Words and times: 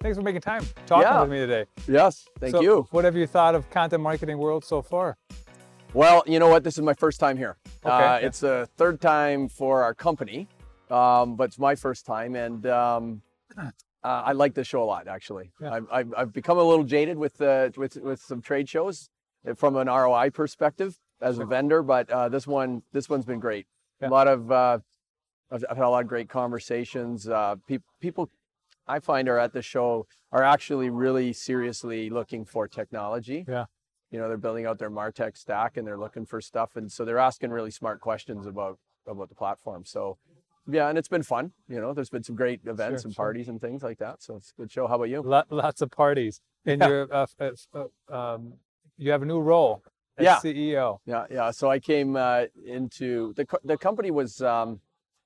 Thanks 0.00 0.16
for 0.16 0.22
making 0.22 0.40
time 0.40 0.64
talking 0.86 1.02
Yeah. 1.08 1.20
with 1.20 1.30
me 1.30 1.38
today. 1.40 1.66
Yes, 1.86 2.26
thank 2.38 2.52
So, 2.52 2.62
you. 2.62 2.86
What 2.90 3.04
have 3.04 3.16
you 3.16 3.26
thought 3.26 3.54
of 3.54 3.68
content 3.68 4.02
marketing 4.02 4.38
world 4.38 4.64
so 4.64 4.80
far? 4.80 5.18
Well, 5.92 6.22
you 6.26 6.38
know 6.38 6.48
what? 6.48 6.64
This 6.64 6.78
is 6.78 6.82
my 6.82 6.94
first 6.94 7.20
time 7.20 7.36
here. 7.36 7.58
Okay, 7.84 7.94
Uh, 7.94 7.98
yeah. 8.18 8.26
It's 8.26 8.40
the 8.40 8.66
third 8.78 9.02
time 9.02 9.48
for 9.48 9.82
our 9.82 9.92
company, 9.92 10.48
um, 10.90 11.36
but 11.36 11.44
it's 11.50 11.58
my 11.58 11.74
first 11.74 12.06
time, 12.06 12.34
and 12.34 12.64
um, 12.66 13.20
uh, 13.58 13.70
I 14.02 14.32
like 14.32 14.54
this 14.54 14.66
show 14.66 14.82
a 14.82 14.86
lot. 14.86 15.06
Actually, 15.06 15.52
Yeah. 15.60 15.70
I've, 15.74 15.86
I've, 15.92 16.14
I've 16.16 16.32
become 16.32 16.56
a 16.56 16.62
little 16.62 16.84
jaded 16.84 17.18
with 17.18 17.38
uh, 17.42 17.68
with 17.76 17.96
with 17.96 18.22
some 18.22 18.40
trade 18.40 18.70
shows 18.70 19.10
uh, 19.46 19.52
from 19.52 19.76
an 19.76 19.86
ROI 19.88 20.30
perspective 20.30 20.98
as 21.20 21.38
a 21.38 21.44
vendor, 21.44 21.82
but 21.82 22.08
uh, 22.08 22.30
this 22.30 22.46
one 22.46 22.84
this 22.92 23.10
one's 23.10 23.26
been 23.26 23.40
great. 23.40 23.66
Yeah. 24.00 24.08
A 24.08 24.10
lot 24.10 24.28
of 24.28 24.50
uh, 24.50 24.78
I've, 25.50 25.64
I've 25.68 25.76
had 25.76 25.84
a 25.84 25.90
lot 25.90 26.00
of 26.02 26.08
great 26.08 26.30
conversations. 26.30 27.28
Uh, 27.28 27.56
peop 27.66 27.82
people 28.00 28.30
I 28.96 28.98
find 29.00 29.28
are 29.28 29.38
at 29.46 29.52
the 29.52 29.62
show 29.74 30.06
are 30.32 30.42
actually 30.54 30.90
really 30.90 31.32
seriously 31.32 32.00
looking 32.18 32.44
for 32.44 32.62
technology 32.80 33.40
Yeah. 33.56 33.66
you 34.10 34.18
know 34.18 34.26
they're 34.28 34.44
building 34.46 34.66
out 34.68 34.78
their 34.82 34.90
martech 35.00 35.36
stack 35.36 35.76
and 35.76 35.84
they're 35.86 36.02
looking 36.06 36.26
for 36.26 36.40
stuff 36.40 36.70
and 36.78 36.86
so 36.94 37.04
they're 37.04 37.24
asking 37.30 37.50
really 37.58 37.70
smart 37.82 37.98
questions 38.00 38.46
about 38.46 38.76
about 39.12 39.28
the 39.28 39.34
platform 39.44 39.82
so 39.84 40.02
yeah 40.76 40.88
and 40.88 40.96
it's 40.98 41.08
been 41.16 41.22
fun 41.34 41.44
you 41.68 41.80
know 41.80 41.90
there's 41.96 42.10
been 42.16 42.22
some 42.30 42.36
great 42.42 42.60
events 42.74 43.02
Sure, 43.02 43.08
and 43.08 43.14
sure. 43.14 43.24
parties 43.24 43.48
and 43.48 43.58
things 43.66 43.82
like 43.88 43.98
that 43.98 44.16
so 44.24 44.30
it's 44.38 44.50
a 44.56 44.56
good 44.60 44.70
show 44.70 44.86
how 44.88 44.96
about 44.96 45.08
you 45.14 45.20
Lot, 45.22 45.46
lots 45.50 45.80
of 45.82 45.90
parties. 45.90 46.34
And 46.66 46.80
Yeah. 46.80 46.88
you're, 46.88 47.06
uh, 47.20 47.26
uh, 47.40 48.14
um, 48.18 48.42
you 48.98 49.10
have 49.14 49.22
a 49.22 49.26
new 49.32 49.40
role 49.52 49.82
as 50.18 50.24
Yeah. 50.28 50.38
CEO. 50.44 50.98
yeah 51.06 51.24
yeah 51.30 51.50
so 51.58 51.64
i 51.76 51.78
came 51.92 52.10
uh, 52.16 52.44
into 52.78 53.32
the, 53.38 53.44
co- 53.50 53.64
the 53.64 53.78
company 53.78 54.10
was 54.10 54.32
um, 54.54 54.80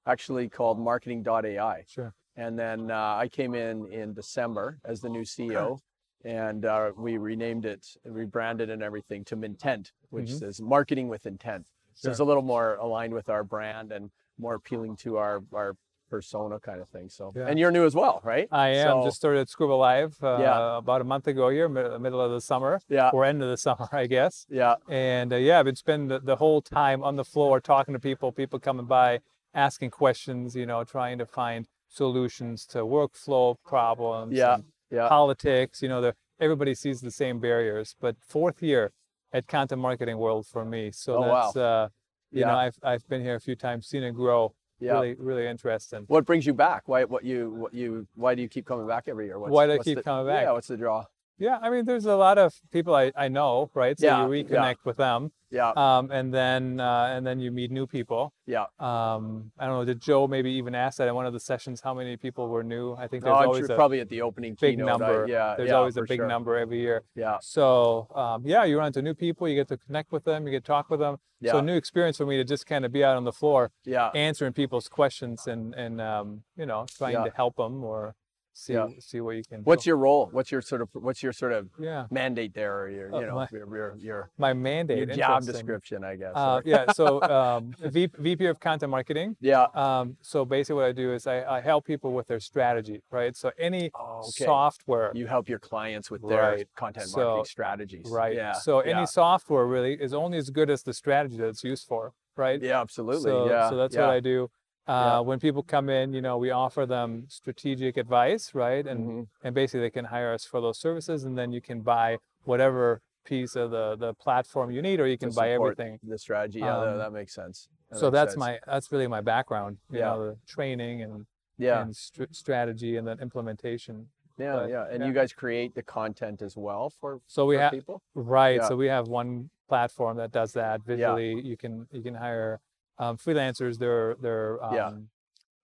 actually 0.07 0.47
called 0.49 0.79
marketing.ai 0.79 1.77
Sure. 1.89 2.13
And 2.37 2.59
then 2.59 2.91
uh, 2.91 3.17
i 3.25 3.29
came 3.29 3.55
in 3.55 3.87
in 3.93 4.13
december 4.13 4.79
as 4.85 5.01
the 5.01 5.09
new 5.09 5.23
ceo 5.23 5.79
and 6.25 6.65
uh, 6.65 6.91
we 6.97 7.17
renamed 7.17 7.65
it 7.65 7.87
rebranded 8.05 8.71
and 8.71 8.83
everything 8.83 9.25
to 9.27 9.37
mintent 9.37 9.93
which 10.11 10.31
Mhm. 10.31 10.39
says 10.41 10.61
marketing 10.61 11.09
with 11.09 11.27
intent 11.27 11.67
so 11.95 12.11
it's 12.11 12.19
a 12.21 12.25
little 12.25 12.43
more 12.43 12.75
aligned 12.77 13.15
with 13.15 13.29
our 13.29 13.45
brand 13.45 13.93
and 13.93 14.11
more 14.39 14.55
appealing 14.55 14.97
to 14.97 15.17
our 15.17 15.43
our 15.53 15.77
persona 16.11 16.59
kind 16.61 16.81
of 16.81 16.89
thing 16.89 17.09
so 17.09 17.33
Yeah. 17.35 17.47
and 17.49 17.59
you're 17.59 17.71
new 17.71 17.85
as 17.87 17.95
well 17.95 18.21
right 18.25 18.49
I 18.53 18.69
am. 18.69 18.89
So- 19.01 19.05
Just 19.05 19.17
started 19.17 19.49
ScribbleLive 19.49 20.23
uh, 20.23 20.39
Yeah. 20.43 20.77
about 20.79 21.01
a 21.01 21.05
month 21.05 21.27
ago 21.29 21.49
here, 21.49 21.69
mid- 21.69 22.01
middle 22.01 22.21
of 22.21 22.31
the 22.31 22.41
summer, 22.41 22.81
yeah 22.89 23.11
or 23.15 23.25
end 23.25 23.43
of 23.43 23.49
the 23.49 23.57
summer, 23.69 23.89
I 23.93 24.07
guess. 24.07 24.47
yeah 24.49 24.75
And 24.89 25.33
uh, 25.33 25.37
yeah, 25.37 25.59
I've 25.59 25.65
been 25.65 25.77
spending 25.77 26.09
the, 26.09 26.19
the 26.21 26.37
whole 26.37 26.61
time 26.63 27.03
on 27.03 27.17
the 27.17 27.25
floor 27.25 27.61
talking 27.61 27.95
to 27.95 28.01
people, 28.01 28.33
people 28.33 28.59
coming 28.61 28.87
by, 28.87 29.21
asking 29.55 29.91
questions, 29.91 30.55
you 30.55 30.67
know, 30.67 30.85
trying 30.85 31.19
to 31.19 31.27
find 31.27 31.67
solutions 31.95 32.67
to 32.67 32.79
workflow 32.79 33.55
problems, 33.65 34.37
Yeah, 34.37 34.59
yeah 34.91 35.09
politics. 35.09 35.81
You 35.83 35.89
know, 35.89 36.13
everybody 36.41 36.75
sees 36.75 37.01
the 37.01 37.11
same 37.11 37.39
barriers. 37.41 37.95
But 38.01 38.17
fourth 38.21 38.63
year 38.63 38.93
at 39.33 39.47
Content 39.47 39.81
Marketing 39.81 40.19
World 40.19 40.47
for 40.47 40.65
me. 40.65 40.91
So 40.93 41.17
Oh, 41.17 41.21
wow. 41.23 41.43
that's, 41.43 41.57
uh, 41.57 41.89
you 42.31 42.45
know, 42.45 42.55
I've, 42.57 42.77
I've 42.83 43.07
been 43.09 43.23
here 43.23 43.37
a 43.37 43.41
few 43.41 43.55
times, 43.57 43.87
seen 43.87 44.03
it 44.03 44.13
grow. 44.13 44.55
yeah 44.81 44.93
Really, 44.95 45.15
really 45.19 45.47
interesting. 45.47 46.05
what 46.09 46.25
brings 46.27 46.45
you 46.49 46.53
back 46.67 46.83
why 46.93 47.05
what 47.15 47.23
you 47.31 47.39
what 47.63 47.73
you 47.81 47.89
why 48.23 48.35
do 48.35 48.43
you 48.43 48.49
keep 48.49 48.67
coming 48.67 48.87
back 48.89 49.05
every 49.13 49.27
year 49.29 49.39
what's, 49.39 49.53
Why 49.53 49.67
do 49.67 49.73
I 49.75 49.79
keep 49.79 49.99
the- 49.99 50.03
coming 50.03 50.27
back? 50.27 50.43
yeah 50.45 50.53
what's 50.57 50.67
the 50.67 50.77
draw 50.77 51.05
Yeah, 51.39 51.59
I 51.61 51.69
mean, 51.71 51.85
there's 51.85 52.07
a 52.07 52.15
lot 52.17 52.39
of 52.39 52.55
people 52.71 52.95
I, 52.95 53.11
I 53.17 53.29
know, 53.29 53.71
right? 53.75 53.99
So 53.99 54.07
Yeah, 54.07 54.27
you 54.27 54.33
yeah. 54.33 54.43
reconnect 54.45 54.85
with 54.85 54.97
them, 54.99 55.33
yeah 55.51 55.73
um, 55.77 56.11
and 56.13 56.33
then 56.33 56.79
uh, 56.81 57.13
and 57.15 57.27
then 57.27 57.41
you 57.41 57.51
meet 57.51 57.71
new 57.73 57.87
people. 57.87 58.33
yeah 58.47 58.67
Um, 58.79 59.51
I 59.59 59.67
don't 59.67 59.79
know. 59.79 59.85
Did 59.85 60.01
Joe 60.01 60.29
maybe 60.29 60.51
even 60.53 60.75
ask 60.77 60.99
that 60.99 61.09
in 61.09 61.15
one 61.15 61.27
of 61.27 61.33
the 61.33 61.41
sessions? 61.41 61.81
How 61.81 61.93
many 61.95 62.17
people 62.17 62.49
were 62.49 62.63
new? 62.63 62.95
I 62.95 63.09
think 63.09 63.25
there's 63.25 63.35
always 63.37 63.67
sure 63.67 63.73
a 63.73 63.77
probably 63.77 64.01
at 64.01 64.09
the 64.09 64.23
opening 64.23 64.55
big 64.61 64.77
keynote, 64.79 64.89
I- 64.89 64.91
number. 64.93 65.27
yeah 65.29 65.55
there's 65.57 65.71
yeah, 65.71 65.75
always 65.75 65.97
a 65.97 66.03
big 66.03 66.19
sure. 66.21 66.29
number 66.29 66.57
every 66.57 66.81
year. 66.81 67.03
yeah 67.17 67.39
So 67.41 68.09
um, 68.15 68.43
yeah, 68.47 68.63
you 68.65 68.79
run 68.79 68.89
into 68.89 69.03
new 69.03 69.15
people. 69.15 69.49
You 69.49 69.57
get 69.57 69.69
to 69.69 69.77
connect 69.77 70.13
with 70.13 70.25
them. 70.25 70.47
You 70.47 70.53
get 70.53 70.65
to 70.65 70.69
talk 70.69 70.89
with 70.89 71.01
them. 71.01 71.17
So 71.43 71.57
Yeah. 71.57 71.59
a 71.59 71.63
new 71.63 71.75
experience 71.77 72.17
for 72.19 72.27
me 72.27 72.37
to 72.37 72.45
just 72.45 72.65
kind 72.67 72.85
of 72.85 72.93
be 72.93 73.03
out 73.05 73.17
on 73.17 73.25
the 73.25 73.33
floor, 73.33 73.71
yeah 73.85 74.11
answering 74.15 74.53
people's 74.53 74.89
questions 74.89 75.47
and 75.49 75.75
and 75.75 76.01
um, 76.01 76.43
you 76.57 76.67
know 76.67 76.87
trying 76.97 77.15
Yeah. 77.15 77.25
to 77.25 77.33
help 77.35 77.57
them 77.57 77.83
or 77.83 78.15
see 78.55 78.73
Yeah. 78.73 78.87
see 79.01 79.21
what 79.21 79.35
you 79.37 79.43
can. 79.43 79.61
what's 79.65 79.83
do. 79.85 79.91
your 79.91 79.97
role 79.97 80.29
what's 80.31 80.51
your 80.53 80.63
sort 80.63 80.81
of 80.81 80.89
what's 80.93 81.23
your 81.23 81.33
sort 81.33 81.53
of 81.53 81.69
yeah 81.79 82.07
mandate 82.11 82.55
there 82.55 82.79
or 82.83 82.89
your 82.89 83.13
Uh, 83.15 83.21
you 83.21 83.27
know 83.27 83.35
my- 83.35 83.49
your 83.51 83.67
your 83.77 83.97
your, 83.99 84.31
my 84.39 84.53
mandate? 84.53 84.99
your 84.99 85.07
job 85.17 85.43
description 85.45 86.05
i 86.05 86.15
guess 86.15 86.33
Uh, 86.37 86.61
yeah, 86.65 86.91
so 86.93 87.21
um, 87.39 87.73
VP 87.83 88.47
of 88.47 88.61
Content 88.61 88.91
Marketing. 88.91 89.37
yeah 89.41 89.67
Um, 89.75 90.17
so 90.23 90.45
basically, 90.45 90.77
what 90.83 90.85
I 90.87 90.93
do 90.93 91.13
is 91.13 91.27
I, 91.27 91.43
I 91.57 91.61
help 91.61 91.85
people 91.85 92.13
with 92.13 92.27
their 92.29 92.41
strategy, 92.41 93.03
right? 93.11 93.37
So 93.37 93.51
any 93.59 93.91
Oh, 93.95 94.21
okay. 94.29 94.45
software, 94.45 95.11
you 95.15 95.27
help 95.27 95.49
your 95.49 95.59
clients 95.59 96.11
with 96.11 96.23
their 96.29 96.43
Right. 96.43 96.69
content 96.77 97.09
So- 97.09 97.19
marketing 97.21 97.45
strategies 97.57 98.07
right? 98.11 98.35
yeah 98.37 98.53
So 98.53 98.81
any 98.81 99.07
software 99.07 99.67
really 99.67 99.95
is 100.07 100.15
only 100.15 100.39
as 100.39 100.51
good 100.51 100.71
as 100.71 100.83
the 100.85 100.95
strategy 100.95 101.37
that 101.39 101.49
it's 101.49 101.65
used 101.65 101.87
for, 101.89 102.13
right? 102.37 102.61
yeah 102.63 102.81
absolutely 102.81 103.31
So, 103.33 103.49
yeah 103.49 103.69
so 103.71 103.77
that's 103.77 103.95
yeah. 103.97 104.03
what 104.03 104.11
I 104.11 104.21
do. 104.21 104.49
Uh, 104.87 104.93
Yeah. 104.93 105.21
When 105.21 105.41
people 105.41 105.63
come 105.63 105.89
in, 105.89 106.13
you 106.13 106.21
know, 106.21 106.37
we 106.37 106.51
offer 106.51 106.85
them 106.87 107.25
strategic 107.29 107.97
advice, 107.97 108.55
right? 108.55 108.87
And 108.87 109.01
Mhm. 109.07 109.29
and 109.43 109.55
basically 109.55 109.81
they 109.81 109.91
can 109.91 110.05
hire 110.07 110.33
us 110.33 110.45
for 110.45 110.61
those 110.61 110.79
services, 110.79 111.25
and 111.25 111.37
then 111.39 111.53
you 111.53 111.61
can 111.61 111.81
buy 111.81 112.19
whatever 112.45 113.01
piece 113.25 113.57
of 113.57 113.71
the 113.71 113.97
the 113.97 114.13
platform 114.15 114.71
you 114.71 114.83
need, 114.83 115.01
or 115.01 115.07
you 115.07 115.17
can 115.17 115.31
buy 115.31 115.51
everything. 115.51 115.99
the 116.03 116.19
strategy 116.19 116.59
yeah 116.61 116.79
that, 116.79 116.93
Um, 116.93 116.99
that 116.99 117.13
makes 117.13 117.33
sense 117.35 117.69
That 117.91 117.99
So 117.99 118.07
makes 118.07 118.13
that's 118.13 118.33
sense. 118.33 118.41
my 118.41 118.61
that's 118.67 118.93
really 118.93 119.07
my 119.07 119.23
background. 119.23 119.79
You 119.91 120.01
Yeah. 120.01 120.11
know, 120.11 120.27
the 120.31 120.37
training 120.47 121.03
and 121.03 121.27
yeah 121.57 121.81
and 121.83 121.97
str- 121.97 122.25
strategy 122.33 122.97
and 122.99 123.07
then 123.09 123.19
implementation. 123.21 124.11
yeah 124.37 124.57
but, 124.57 124.69
yeah 124.69 124.85
and 124.91 125.01
yeah. 125.01 125.07
you 125.07 125.13
guys 125.15 125.33
create 125.33 125.75
the 125.75 125.83
content 125.83 126.43
as 126.43 126.57
well 126.57 126.91
for 126.91 127.21
So 127.29 127.47
we 127.47 127.57
have 127.57 127.71
people 127.73 128.03
right. 128.15 128.57
Yeah. 128.61 128.69
So 128.69 128.77
we 128.77 128.89
have 128.89 129.07
one 129.09 129.49
platform 129.69 130.17
that 130.19 130.31
does 130.33 130.53
that 130.53 130.83
visually. 130.83 131.41
You 131.41 131.57
can 131.57 131.87
you 131.93 132.03
can 132.03 132.15
hire 132.15 132.61
um, 132.99 133.17
freelancers. 133.17 133.79
They're 133.79 134.17
they're 134.21 134.63
um, 134.65 134.75
Yeah. 134.75 134.91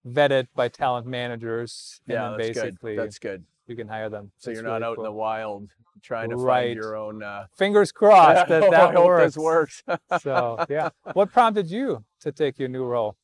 vetted 0.07 0.49
by 0.55 0.69
talent 0.69 1.07
managers, 1.07 2.01
and 2.09 2.15
yeah 2.15 2.31
that's 2.31 2.49
basically 2.49 2.95
good 2.97 3.05
that's 3.05 3.19
good 3.19 3.45
you 3.67 3.77
can 3.77 3.87
hire 3.89 4.09
them. 4.09 4.33
so 4.39 4.51
It's 4.51 4.57
you're 4.57 4.65
not 4.65 4.83
really 4.83 4.85
out 4.93 4.99
in 4.99 5.05
the 5.05 5.13
wild 5.13 5.71
trying 6.03 6.31
to 6.31 6.37
Right. 6.37 6.65
find 6.69 6.77
your 6.77 6.97
own 6.97 7.23
uh 7.23 7.47
Fingers 7.57 7.93
crossed 7.93 8.49
that 8.49 8.61
that 8.71 8.95
works. 8.95 9.37
works 9.37 9.83
so 10.21 10.65
yeah, 10.71 10.91
what 11.13 11.31
prompted 11.33 11.71
you 11.71 12.05
to 12.21 12.33
take 12.33 12.59
your 12.59 12.69
new 12.69 12.85
role? 12.85 13.17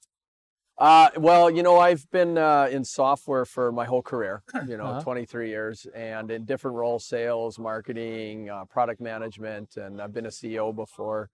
Uh, 0.79 1.09
well, 1.17 1.49
you 1.51 1.63
know, 1.63 1.79
I've 1.79 2.09
been 2.11 2.37
uh, 2.37 2.69
in 2.71 2.85
software 2.85 3.47
for 3.47 3.73
my 3.73 3.87
whole 3.87 4.03
career, 4.03 4.43
you 4.69 4.77
know, 4.77 4.89
Uh-huh. 4.91 5.01
23 5.01 5.49
years, 5.49 5.87
and 5.95 6.31
in 6.31 6.45
different 6.45 6.77
roles 6.77 7.07
sales, 7.07 7.59
marketing, 7.59 8.51
uh, 8.51 8.67
product 8.67 9.01
management, 9.01 9.79
and 9.79 10.03
I've 10.03 10.13
been 10.13 10.27
a 10.27 10.31
CEO 10.31 10.77
before. 10.77 11.31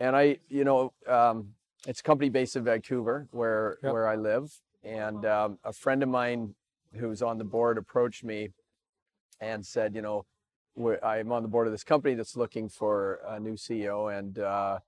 And 0.00 0.16
I, 0.16 0.38
you 0.48 0.64
know, 0.64 0.92
um, 1.06 1.54
it's 1.86 2.00
a 2.00 2.02
company 2.02 2.28
based 2.30 2.56
in 2.56 2.64
Vancouver 2.64 3.28
where, 3.30 3.78
Yep. 3.82 3.92
where 3.92 4.08
I 4.08 4.16
live. 4.16 4.52
And 4.82 5.24
um, 5.24 5.58
a 5.64 5.72
friend 5.72 6.02
of 6.02 6.08
mine 6.08 6.54
who's 6.94 7.22
on 7.22 7.38
the 7.38 7.44
board 7.44 7.78
approached 7.78 8.24
me 8.24 8.50
and 9.40 9.64
said, 9.64 9.94
you 9.94 10.02
know, 10.02 10.24
we're, 10.76 10.98
I'm 11.02 11.32
on 11.32 11.42
the 11.42 11.48
board 11.48 11.66
of 11.66 11.72
this 11.72 11.84
company 11.84 12.14
that's 12.14 12.36
looking 12.36 12.68
for 12.68 13.20
a 13.26 13.38
new 13.38 13.54
CEO, 13.54 14.16
and 14.16 14.38
uh, 14.38 14.78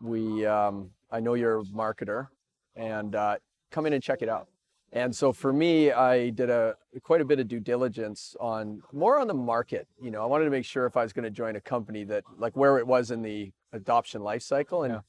we, 0.00 0.46
um, 0.46 0.90
I 1.10 1.20
know 1.20 1.34
you're 1.34 1.58
a 1.58 1.64
marketer, 1.64 2.28
and 2.76 3.14
uh, 3.14 3.36
come 3.70 3.86
in 3.86 3.92
and 3.92 4.02
check 4.02 4.22
it 4.22 4.28
out. 4.28 4.48
And 4.92 5.14
so 5.14 5.32
for 5.32 5.52
me, 5.52 5.92
I 5.92 6.30
did 6.30 6.50
a 6.50 6.76
quite 7.02 7.20
a 7.20 7.24
bit 7.24 7.38
of 7.38 7.46
due 7.46 7.60
diligence 7.60 8.34
on 8.40 8.82
more 8.92 9.20
on 9.20 9.28
the 9.28 9.34
market. 9.34 9.86
You 10.02 10.10
know, 10.10 10.20
I 10.22 10.26
wanted 10.26 10.44
to 10.46 10.50
make 10.50 10.64
sure 10.64 10.84
if 10.86 10.96
I 10.96 11.04
was 11.04 11.12
going 11.12 11.24
to 11.24 11.30
join 11.30 11.54
a 11.54 11.60
company 11.60 12.02
that 12.04 12.24
like 12.38 12.56
where 12.56 12.76
it 12.78 12.86
was 12.86 13.12
in 13.12 13.22
the 13.22 13.52
adoption 13.72 14.22
life 14.22 14.42
cycle. 14.42 14.82
And 14.82 14.94
Yeah. 14.94 15.00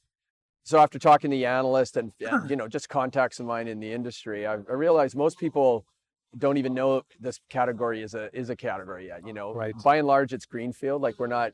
So 0.64 0.78
after 0.78 0.98
talking 0.98 1.30
to 1.30 1.36
the 1.36 1.46
analyst 1.46 1.96
and, 1.96 2.12
and, 2.20 2.40
you 2.50 2.56
know 2.56 2.68
just 2.68 2.88
contacts 2.88 3.40
of 3.40 3.46
mine 3.46 3.68
in 3.68 3.80
the 3.80 3.92
industry, 3.92 4.46
I, 4.46 4.54
I 4.54 4.72
realized 4.72 5.16
most 5.16 5.38
people 5.38 5.84
don't 6.38 6.56
even 6.56 6.72
know 6.72 7.02
this 7.20 7.40
category 7.50 8.02
is 8.02 8.14
a 8.14 8.34
is 8.36 8.48
a 8.50 8.56
category 8.56 9.06
yet. 9.08 9.26
You 9.26 9.32
know, 9.32 9.52
Right. 9.54 9.74
by 9.84 9.96
and 9.96 10.06
large, 10.06 10.32
it's 10.32 10.46
greenfield. 10.46 11.02
Like 11.02 11.18
we're 11.18 11.26
not. 11.26 11.52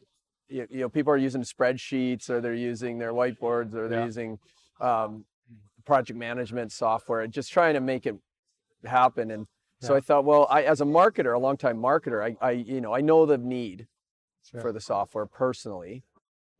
You, 0.51 0.67
you 0.71 0.79
know, 0.81 0.89
people 0.89 1.13
are 1.13 1.19
using 1.19 1.43
spreadsheets, 1.43 2.31
or 2.31 2.41
they're 2.41 2.55
using 2.55 2.97
their 2.99 3.13
whiteboards, 3.13 3.75
or 3.75 3.87
they're 3.89 3.99
Yeah. 3.99 4.07
using 4.07 4.39
um, 4.81 5.27
project 5.85 6.19
management 6.19 6.73
software, 6.73 7.21
and 7.21 7.33
just 7.33 7.53
trying 7.53 7.75
to 7.75 7.81
make 7.81 8.07
it 8.07 8.17
happen. 8.85 9.31
And 9.31 9.47
so 9.81 9.93
Yeah. 9.93 9.99
I 9.99 10.01
thought, 10.01 10.25
well, 10.25 10.47
I 10.49 10.63
as 10.63 10.81
a 10.81 10.85
marketer, 10.85 11.35
a 11.35 11.39
longtime 11.39 11.79
marketer, 11.79 12.23
I, 12.25 12.37
I 12.47 12.51
you 12.53 12.81
know 12.81 12.95
I 12.95 13.01
know 13.01 13.27
the 13.27 13.39
need 13.39 13.89
Sure. 14.51 14.63
for 14.63 14.73
the 14.73 14.81
software 14.81 15.27
personally, 15.27 16.05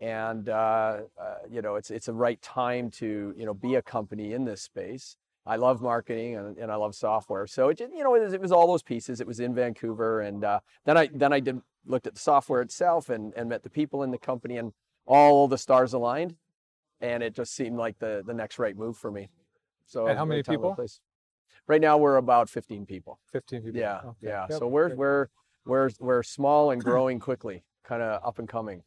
and 0.01 0.49
uh, 0.49 0.99
uh, 1.21 1.35
you 1.51 1.63
know 1.63 1.77
it's 1.77 1.91
it's 1.91 2.09
a 2.09 2.13
right 2.13 2.41
time 2.43 2.91
to 2.93 3.35
you 3.37 3.47
know 3.47 3.55
be 3.55 3.75
a 3.75 3.83
company 3.83 4.33
in 4.33 4.45
this 4.45 4.63
space. 4.63 5.17
I 5.47 5.57
love 5.57 5.81
marketing 5.81 6.37
and, 6.37 6.59
and 6.59 6.71
I 6.71 6.75
love 6.75 6.95
software, 6.95 7.47
so 7.47 7.71
it 7.71 7.81
you 7.81 8.05
know 8.05 8.15
it 8.15 8.23
was, 8.23 8.33
it 8.33 8.41
was 8.41 8.53
all 8.53 8.67
those 8.67 8.83
pieces. 8.83 9.21
It 9.21 9.27
was 9.27 9.41
in 9.41 9.55
Vancouver, 9.55 10.21
and 10.21 10.45
uh, 10.45 10.61
then 10.85 10.97
I 10.97 11.09
then 11.13 11.33
I 11.33 11.41
did 11.41 11.61
looked 11.87 12.07
at 12.07 12.15
the 12.15 12.21
software 12.21 12.61
itself 12.61 13.09
and 13.09 13.33
and 13.35 13.49
met 13.49 13.63
the 13.63 13.71
people 13.71 14.03
in 14.03 14.11
the 14.11 14.19
company, 14.19 14.57
and 14.59 14.73
all 15.07 15.49
the 15.49 15.59
stars 15.59 15.95
aligned, 15.95 16.37
and 17.01 17.23
it 17.23 17.35
just 17.35 17.55
seemed 17.55 17.77
like 17.79 17.99
the 17.99 18.23
the 18.27 18.35
next 18.35 18.59
right 18.59 18.77
move 18.77 18.97
for 18.97 19.11
me. 19.11 19.29
So 19.87 20.07
And 20.07 20.19
how 20.19 20.25
many 20.27 20.43
people? 20.43 20.77
Right 21.67 21.81
now 21.81 21.99
we're 21.99 22.17
about 22.17 22.49
15 22.49 22.87
people. 22.87 23.19
15 23.33 23.63
people. 23.63 23.79
Yeah, 23.81 23.99
Okay. 23.99 24.17
yeah. 24.23 24.47
Yep, 24.49 24.59
So 24.59 24.69
we're 24.69 24.95
we're 24.95 25.29
we're 25.65 25.91
we're 25.99 26.23
small 26.23 26.71
and 26.71 26.83
growing 26.83 27.19
quickly, 27.21 27.65
kind 27.85 28.03
of 28.03 28.23
up 28.27 28.39
and 28.39 28.49
coming. 28.49 28.83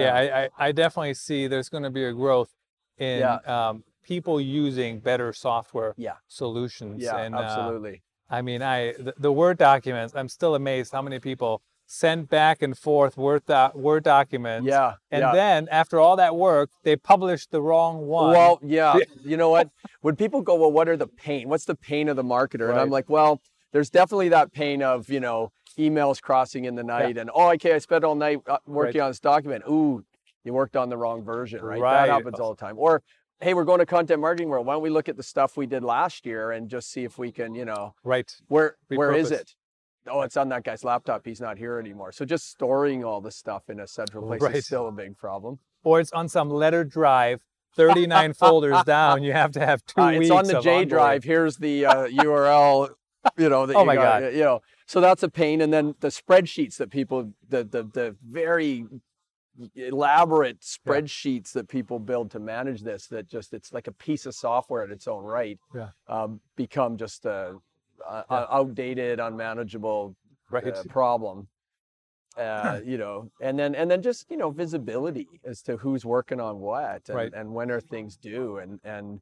Yeah, 0.00 0.14
I, 0.14 0.42
I, 0.44 0.48
I 0.68 0.72
definitely 0.72 1.14
see 1.14 1.46
there's 1.46 1.68
going 1.68 1.82
to 1.84 1.90
be 1.90 2.04
a 2.04 2.12
growth 2.12 2.54
in 2.98 3.20
Yeah. 3.20 3.36
um, 3.46 3.84
people 4.02 4.40
using 4.40 4.98
better 5.00 5.32
software 5.32 5.94
Yeah. 5.96 6.14
solutions. 6.28 7.02
yeah, 7.02 7.16
and, 7.18 7.34
uh, 7.34 7.38
absolutely. 7.38 8.02
I 8.30 8.42
mean, 8.42 8.62
I 8.62 8.92
the, 8.92 9.14
the 9.18 9.32
Word 9.32 9.58
documents. 9.58 10.14
I'm 10.14 10.28
still 10.28 10.54
amazed 10.54 10.92
how 10.92 11.02
many 11.02 11.18
people 11.18 11.62
send 11.86 12.28
back 12.28 12.62
and 12.62 12.76
forth 12.78 13.16
Word 13.18 13.44
doc, 13.46 13.74
Word 13.74 14.02
documents. 14.04 14.66
yeah, 14.66 14.94
And 15.10 15.20
yeah. 15.20 15.32
then 15.32 15.68
after 15.70 16.00
all 16.00 16.16
that 16.16 16.34
work, 16.36 16.70
they 16.82 16.96
publish 16.96 17.46
the 17.46 17.60
wrong 17.60 18.06
one. 18.06 18.30
Well, 18.32 18.58
yeah. 18.62 18.96
You 19.24 19.36
know 19.36 19.50
what? 19.50 19.68
When 20.00 20.16
people 20.16 20.40
go, 20.40 20.54
well, 20.54 20.72
what 20.72 20.88
are 20.88 20.96
the 20.96 21.06
pain? 21.06 21.48
What's 21.48 21.66
the 21.66 21.74
pain 21.74 22.08
of 22.08 22.16
the 22.16 22.24
marketer? 22.24 22.70
And 22.70 22.78
I'm 22.80 22.90
like, 22.90 23.08
well, 23.10 23.40
there's 23.72 23.90
definitely 23.90 24.30
that 24.30 24.52
pain 24.52 24.82
of 24.82 25.08
you 25.10 25.20
know 25.20 25.52
emails 25.78 26.20
crossing 26.20 26.64
in 26.64 26.74
the 26.74 26.84
night, 26.84 27.16
and 27.18 27.30
oh, 27.34 27.50
okay, 27.52 27.74
I 27.74 27.78
spent 27.78 28.04
all 28.04 28.14
night 28.14 28.40
uh, 28.46 28.58
working 28.66 29.00
Right. 29.00 29.04
on 29.06 29.10
this 29.10 29.20
document. 29.20 29.64
Ooh, 29.68 30.04
you 30.44 30.52
worked 30.52 30.76
on 30.76 30.88
the 30.88 30.96
wrong 30.96 31.22
version, 31.22 31.62
right? 31.62 31.80
Right. 31.80 32.06
That 32.06 32.12
happens 32.12 32.40
all 32.40 32.54
the 32.54 32.60
time. 32.60 32.76
Or 32.78 33.02
hey, 33.40 33.54
we're 33.54 33.64
going 33.64 33.80
to 33.80 33.86
content 33.86 34.20
marketing 34.20 34.48
world. 34.48 34.66
Why 34.66 34.74
don't 34.74 34.82
we 34.82 34.90
look 34.90 35.08
at 35.08 35.16
the 35.16 35.22
stuff 35.22 35.56
we 35.56 35.66
did 35.66 35.82
last 35.82 36.24
year 36.26 36.52
and 36.52 36.68
just 36.68 36.90
see 36.92 37.02
if 37.04 37.18
we 37.18 37.32
can, 37.32 37.54
you 37.56 37.64
know, 37.64 37.94
right. 38.04 38.32
where 38.48 38.76
where 38.88 39.12
is 39.12 39.30
it? 39.32 39.54
Oh, 40.08 40.22
it's 40.22 40.36
on 40.36 40.48
that 40.50 40.64
guy's 40.64 40.82
laptop. 40.84 41.24
He's 41.24 41.40
not 41.40 41.58
here 41.58 41.78
anymore. 41.78 42.10
So 42.12 42.24
just 42.24 42.50
storing 42.50 43.04
all 43.04 43.20
this 43.20 43.36
stuff 43.36 43.68
in 43.68 43.78
a 43.80 43.86
central 43.86 44.26
place 44.26 44.40
Right. 44.42 44.56
is 44.56 44.66
still 44.66 44.88
a 44.88 44.92
big 44.92 45.16
problem. 45.16 45.58
Or 45.84 46.00
it's 46.00 46.12
on 46.12 46.28
some 46.28 46.50
letter 46.50 46.82
drive, 46.84 47.44
39 47.76 48.32
folders 48.32 48.82
down. 48.86 49.22
You 49.22 49.32
have 49.32 49.52
to 49.52 49.64
have 49.64 49.84
two 49.86 50.00
Uh, 50.00 50.10
weeks. 50.10 50.22
it's 50.26 50.30
on 50.32 50.44
the 50.46 50.60
J 50.60 50.84
onboarding. 50.84 50.88
drive. 50.88 51.24
Here's 51.24 51.56
the 51.56 51.86
uh, 51.86 52.06
URL. 52.08 52.90
You 53.36 53.48
know 53.48 53.66
that 53.66 53.76
Oh 53.76 53.80
you 53.80 53.86
my 53.86 53.94
got, 53.94 54.20
God. 54.20 54.34
You 54.34 54.40
know, 54.42 54.62
so 54.86 55.00
that's 55.00 55.22
a 55.22 55.28
pain. 55.28 55.60
And 55.60 55.72
then 55.72 55.94
the 56.00 56.08
spreadsheets 56.08 56.76
that 56.76 56.90
people, 56.90 57.32
the 57.48 57.64
the 57.64 57.84
the 57.84 58.16
very 58.26 58.84
elaborate 59.74 60.60
spreadsheets 60.60 61.52
that 61.52 61.68
people 61.68 61.98
build 61.98 62.30
to 62.32 62.40
manage 62.40 62.82
this, 62.82 63.06
that 63.08 63.28
just 63.28 63.52
it's 63.52 63.72
like 63.72 63.86
a 63.86 63.92
piece 63.92 64.26
of 64.26 64.34
software 64.34 64.84
in 64.84 64.90
its 64.90 65.06
own 65.06 65.24
right, 65.24 65.58
Yeah. 65.74 65.90
um, 66.08 66.40
become 66.56 66.96
just 66.96 67.24
a, 67.26 67.56
a, 68.08 68.24
Yeah. 68.30 68.44
a 68.44 68.54
outdated, 68.54 69.20
unmanageable 69.20 70.16
Right. 70.50 70.66
uh, 70.66 70.82
problem. 70.88 71.48
Uh, 72.36 72.80
you 72.84 72.96
know, 72.98 73.30
and 73.40 73.58
then 73.58 73.74
and 73.74 73.90
then 73.90 74.02
just 74.02 74.30
you 74.30 74.36
know 74.36 74.50
visibility 74.50 75.28
as 75.44 75.62
to 75.62 75.76
who's 75.76 76.04
working 76.04 76.40
on 76.40 76.58
what 76.58 77.08
and, 77.08 77.16
Right. 77.16 77.32
and 77.34 77.52
when 77.54 77.70
are 77.70 77.80
things 77.80 78.16
due 78.16 78.58
and 78.58 78.80
and 78.84 79.20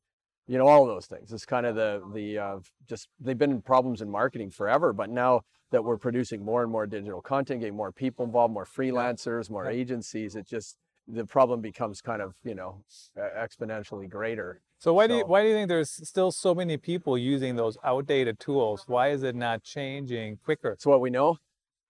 you 0.50 0.58
know 0.58 0.66
all 0.66 0.84
those 0.84 1.06
things. 1.06 1.32
It's 1.32 1.46
kind 1.46 1.64
of 1.64 1.76
the 1.76 2.02
the 2.12 2.38
uh, 2.38 2.58
just 2.88 3.08
they've 3.20 3.38
been 3.38 3.62
problems 3.62 4.00
in 4.02 4.10
marketing 4.10 4.50
forever, 4.50 4.92
but 4.92 5.08
now 5.08 5.42
that 5.70 5.84
we're 5.84 5.96
producing 5.96 6.44
more 6.44 6.64
and 6.64 6.72
more 6.72 6.88
digital 6.88 7.22
content, 7.22 7.60
getting 7.60 7.76
more 7.76 7.92
people 7.92 8.24
involved, 8.24 8.52
more 8.52 8.64
freelancers, 8.64 9.48
more 9.48 9.68
agencies, 9.70 10.34
it 10.34 10.48
just 10.48 10.76
the 11.06 11.24
problem 11.24 11.60
becomes 11.60 12.00
kind 12.00 12.20
of 12.20 12.34
you 12.42 12.56
know 12.56 12.82
exponentially 13.16 14.08
greater. 14.10 14.60
So 14.78 14.92
why 14.92 15.06
do 15.06 15.14
you 15.14 15.24
why 15.24 15.42
do 15.42 15.48
you 15.48 15.54
think 15.54 15.68
there's 15.68 15.90
still 16.08 16.32
so 16.32 16.52
many 16.52 16.76
people 16.76 17.16
using 17.16 17.54
those 17.54 17.78
outdated 17.84 18.40
tools? 18.40 18.82
Why 18.88 19.10
is 19.10 19.22
it 19.22 19.36
not 19.36 19.62
changing 19.62 20.38
quicker? 20.44 20.72
It's 20.72 20.86
what 20.86 21.00
we 21.00 21.10
know. 21.10 21.36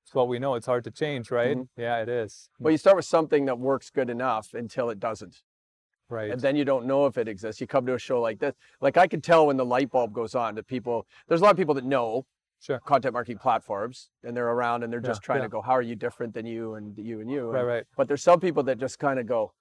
It's 0.05 0.15
what 0.15 0.29
we 0.29 0.39
know. 0.39 0.55
It's 0.55 0.67
hard 0.67 0.85
to 0.85 0.91
change, 0.91 1.31
right? 1.31 1.57
Mhm. 1.57 1.69
Yeah, 1.79 2.03
it 2.03 2.11
is. 2.11 2.51
Well, 2.59 2.73
you 2.73 2.79
start 2.79 2.97
with 2.97 3.07
something 3.07 3.47
that 3.47 3.59
works 3.59 3.89
good 3.89 4.11
enough 4.11 4.53
until 4.53 4.91
it 4.91 5.01
doesn't. 5.01 5.43
Right. 6.11 6.31
and 6.31 6.41
then 6.41 6.57
you 6.57 6.65
don't 6.65 6.87
know 6.87 7.07
if 7.07 7.17
it 7.17 7.29
exists. 7.29 7.61
You 7.61 7.67
come 7.67 7.87
to 7.87 7.95
a 7.95 7.99
show 7.99 8.21
like 8.21 8.41
this, 8.41 8.55
like 8.81 8.97
I 8.97 9.07
can 9.07 9.21
tell 9.21 9.47
when 9.47 9.57
the 9.57 9.65
light 9.65 9.91
bulb 9.91 10.13
goes 10.13 10.35
on 10.35 10.57
to 10.57 10.63
people. 10.63 11.07
There's 11.29 11.41
a 11.41 11.45
lot 11.45 11.53
of 11.53 11.57
people 11.57 11.75
that 11.75 11.85
know 11.85 12.27
Sure. 12.63 12.79
content 12.81 13.15
marketing 13.15 13.39
platforms, 13.39 14.11
and 14.23 14.37
they're 14.37 14.49
around 14.51 14.83
and 14.83 14.93
they're 14.93 15.01
Yeah, 15.01 15.07
just 15.07 15.23
trying 15.23 15.39
yeah. 15.39 15.45
to 15.45 15.49
go, 15.49 15.63
how 15.63 15.73
are 15.73 15.81
you 15.81 15.95
different 15.97 16.35
than 16.35 16.45
you 16.45 16.75
and 16.75 16.99
you 16.99 17.21
and 17.23 17.31
you? 17.31 17.49
Right, 17.49 17.61
And- 17.61 17.69
right. 17.69 17.85
But 17.97 18.07
there's 18.07 18.23
some 18.23 18.39
people 18.39 18.63
that 18.65 18.77
just 18.77 18.99
kind 18.99 19.19
of 19.19 19.27
go, 19.27 19.55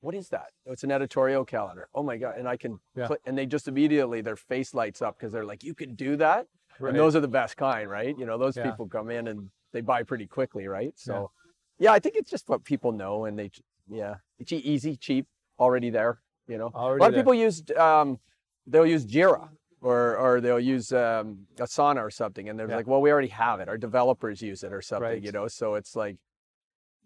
what 0.00 0.14
is 0.14 0.30
that? 0.30 0.46
Oh, 0.66 0.72
It's 0.72 0.82
an 0.82 0.90
editorial 0.90 1.44
calendar. 1.44 1.88
Oh 1.94 2.02
my 2.02 2.16
god! 2.16 2.36
And 2.38 2.48
I 2.48 2.56
can, 2.56 2.80
Yeah. 2.96 3.06
click, 3.06 3.20
and 3.26 3.36
they 3.36 3.46
just 3.46 3.68
immediately 3.68 4.20
their 4.22 4.34
face 4.36 4.74
lights 4.74 5.02
up 5.02 5.16
because 5.18 5.32
they're 5.32 5.44
like, 5.44 5.62
you 5.62 5.74
can 5.74 5.94
do 5.94 6.16
that. 6.16 6.46
Right. 6.80 6.88
And 6.90 6.98
those 6.98 7.14
are 7.14 7.20
the 7.20 7.28
best 7.28 7.56
kind, 7.58 7.88
right? 7.90 8.18
You 8.18 8.24
know, 8.26 8.38
those 8.38 8.56
Yeah. 8.56 8.68
people 8.70 8.88
come 8.88 9.10
in 9.10 9.28
and 9.28 9.50
they 9.72 9.82
buy 9.82 10.02
pretty 10.02 10.26
quickly, 10.26 10.66
right? 10.66 10.98
So, 10.98 11.30
yeah, 11.78 11.92
I 11.92 11.98
think 11.98 12.16
it's 12.16 12.30
just 12.30 12.48
what 12.48 12.64
people 12.64 12.92
know, 12.92 13.26
and 13.26 13.38
they, 13.38 13.50
yeah, 13.90 14.14
it's 14.38 14.52
easy, 14.52 14.96
cheap, 14.96 15.26
already 15.58 15.90
there. 15.90 16.20
You 16.46 16.58
know, 16.58 16.70
Already 16.74 17.00
a 17.00 17.02
lot 17.02 17.08
of 17.10 17.14
people 17.14 17.34
use, 17.34 17.62
um, 17.76 18.18
they'll 18.66 18.86
use 18.86 19.04
Jira 19.06 19.48
or 19.80 20.16
or 20.16 20.40
they'll 20.40 20.58
use 20.60 20.92
um, 20.92 21.46
Asana 21.56 22.00
or 22.02 22.10
something, 22.10 22.48
and 22.48 22.58
they're 22.58 22.68
Yeah. 22.68 22.76
like, 22.76 22.86
well, 22.86 23.00
we 23.00 23.10
already 23.12 23.28
have 23.28 23.60
it. 23.60 23.68
Our 23.68 23.78
developers 23.78 24.42
use 24.42 24.62
it 24.64 24.72
or 24.72 24.82
something, 24.82 25.08
Right. 25.08 25.22
you 25.22 25.32
know. 25.32 25.46
So 25.48 25.74
it's 25.74 25.94
like 25.96 26.16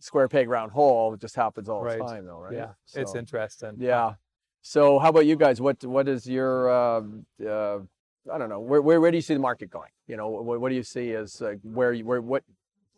square 0.00 0.28
peg 0.28 0.48
round 0.48 0.72
hole. 0.72 1.14
It 1.14 1.20
just 1.20 1.36
happens 1.36 1.68
all 1.68 1.82
Right. 1.82 1.98
the 1.98 2.04
time, 2.04 2.26
though, 2.26 2.38
right? 2.38 2.54
Yeah, 2.54 2.72
it's 2.94 3.14
interesting. 3.14 3.74
yeah. 3.78 4.14
So 4.62 4.98
how 4.98 5.10
about 5.10 5.26
you 5.26 5.36
guys? 5.36 5.60
What 5.60 5.84
what 5.84 6.08
is 6.08 6.26
your 6.26 6.70
um 6.70 7.26
uh, 7.44 7.80
I 8.32 8.38
don't 8.38 8.48
know 8.48 8.60
where, 8.60 8.80
where 8.80 9.00
where 9.00 9.10
do 9.10 9.18
you 9.18 9.22
see 9.22 9.34
the 9.34 9.40
market 9.40 9.68
going? 9.70 9.90
You 10.06 10.16
know 10.16 10.28
what, 10.28 10.60
what 10.60 10.70
do 10.70 10.74
you 10.74 10.82
see 10.82 11.12
as 11.12 11.42
uh, 11.42 11.54
where 11.62 11.92
you, 11.92 12.06
where 12.06 12.22
what 12.22 12.44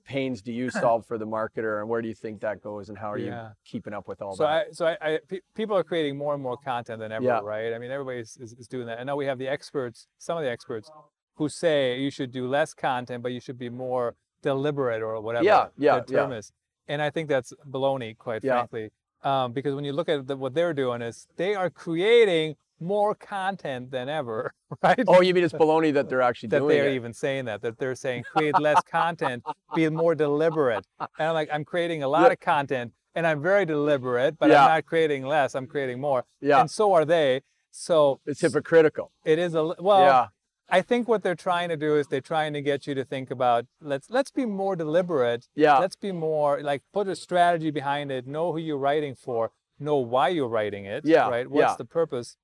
pains 0.07 0.41
do 0.41 0.53
you 0.53 0.71
solve 0.85 1.05
for 1.07 1.19
the 1.19 1.27
marketer 1.27 1.81
and 1.81 1.89
where 1.89 2.01
do 2.01 2.09
you 2.09 2.15
think 2.15 2.41
that 2.41 2.61
goes 2.63 2.89
and 2.89 2.97
how 2.97 3.11
are 3.13 3.19
Yeah. 3.19 3.49
you 3.49 3.55
keeping 3.65 3.93
up 3.93 4.09
with 4.09 4.23
all 4.23 4.35
So 4.37 4.45
that? 4.45 4.67
I, 4.69 4.73
so 4.73 4.87
I, 4.87 4.97
I, 5.01 5.19
pe- 5.29 5.41
people 5.55 5.77
are 5.77 5.85
creating 5.85 6.17
more 6.17 6.33
and 6.35 6.43
more 6.43 6.57
content 6.57 7.01
than 7.01 7.13
ever, 7.13 7.25
Yeah. 7.25 7.41
right? 7.43 7.73
I 7.75 7.79
mean, 7.79 7.91
everybody 7.91 8.21
is, 8.21 8.37
is, 8.41 8.53
is 8.55 8.69
doing 8.69 8.87
that. 8.87 8.99
And 8.99 9.07
now 9.07 9.17
we 9.17 9.27
have 9.27 9.39
the 9.39 9.49
experts, 9.49 10.07
some 10.19 10.39
of 10.39 10.45
the 10.45 10.51
experts, 10.51 10.91
who 11.37 11.49
say 11.49 11.99
you 11.99 12.11
should 12.11 12.31
do 12.33 12.47
less 12.49 12.73
content, 12.73 13.23
but 13.23 13.33
you 13.33 13.41
should 13.41 13.59
be 13.59 13.69
more 13.69 14.15
deliberate 14.43 15.03
or 15.03 15.21
whatever 15.21 15.45
Yeah, 15.45 15.67
yeah, 15.77 16.01
the 16.01 16.13
term 16.13 16.33
is. 16.33 16.53
And 16.89 17.03
I 17.03 17.11
think 17.11 17.29
that's 17.29 17.53
baloney, 17.69 18.17
quite 18.17 18.45
Yeah. 18.45 18.53
frankly, 18.55 18.91
um, 19.23 19.53
because 19.53 19.75
when 19.75 19.85
you 19.85 19.93
look 19.93 20.09
at 20.09 20.27
the, 20.27 20.37
what 20.37 20.55
they're 20.55 20.73
doing 20.75 21.03
is 21.03 21.27
they 21.37 21.55
are 21.55 21.69
creating 21.69 22.55
more 22.81 23.15
content 23.15 23.91
than 23.91 24.09
ever, 24.09 24.53
right? 24.83 25.03
oh, 25.09 25.21
you 25.21 25.33
mean 25.35 25.45
it's 25.45 25.53
baloney 25.55 25.93
that 25.95 26.09
they're 26.09 26.23
actually 26.23 26.49
that 26.51 26.67
they're 26.67 26.89
it? 26.89 26.95
even 26.95 27.13
saying 27.13 27.45
that 27.47 27.63
that 27.63 27.79
they're 27.79 27.95
saying 27.95 28.25
create 28.25 28.59
less 28.59 28.83
content 28.83 29.43
be 29.75 29.89
more 29.89 30.15
deliberate 30.15 30.85
and 31.01 31.29
i'm 31.29 31.35
like 31.35 31.49
i'm 31.53 31.65
creating 31.65 32.03
a 32.03 32.09
lot 32.09 32.23
Yeah. 32.27 32.33
of 32.33 32.41
content 32.41 32.93
and 33.15 33.27
i'm 33.27 33.41
very 33.41 33.65
deliberate 33.65 34.39
but 34.39 34.51
Yeah. 34.51 34.63
i'm 34.65 34.69
not 34.69 34.87
creating 34.87 35.25
less 35.25 35.55
i'm 35.55 35.67
creating 35.67 36.01
more 36.01 36.25
yeah, 36.41 36.61
and 36.61 36.71
so 36.71 36.93
are 36.93 37.05
they 37.05 37.43
so 37.71 38.21
it's 38.27 38.41
hypocritical. 38.41 39.13
it 39.25 39.39
is 39.39 39.55
a 39.55 39.65
well 39.79 40.01
yeah, 40.01 40.27
i 40.69 40.83
think 40.83 41.07
what 41.09 41.23
they're 41.23 41.35
trying 41.51 41.69
to 41.69 41.77
do 41.77 41.97
is 41.97 42.09
they're 42.09 42.21
trying 42.21 42.53
to 42.53 42.61
get 42.63 42.87
you 42.87 42.95
to 42.95 43.05
think 43.05 43.31
about 43.31 43.67
let's 43.81 44.11
let's 44.11 44.31
be 44.31 44.45
more 44.45 44.75
deliberate 44.77 45.47
yeah, 45.55 45.79
let's 45.79 45.97
be 45.97 46.13
more 46.13 46.61
like 46.63 46.83
put 46.93 47.07
a 47.09 47.17
strategy 47.17 47.71
behind 47.71 48.11
it 48.11 48.27
know 48.27 48.53
who 48.53 48.59
you're 48.59 48.79
writing 48.89 49.15
for 49.15 49.53
know 49.79 49.97
why 49.97 50.29
you're 50.29 50.49
writing 50.49 50.85
it 50.87 51.05
Yeah, 51.05 51.29
right 51.29 51.49
what's 51.51 51.71
yeah. 51.73 51.77
the 51.77 51.85
purpose 51.85 52.37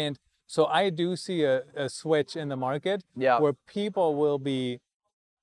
and 0.00 0.12
so 0.54 0.60
i 0.80 0.82
do 1.02 1.08
see 1.24 1.40
a, 1.54 1.56
a 1.84 1.88
switch 2.00 2.32
in 2.42 2.46
the 2.52 2.56
market 2.68 2.98
yeah, 3.26 3.36
where 3.42 3.54
people 3.78 4.08
will 4.22 4.38
be 4.52 4.62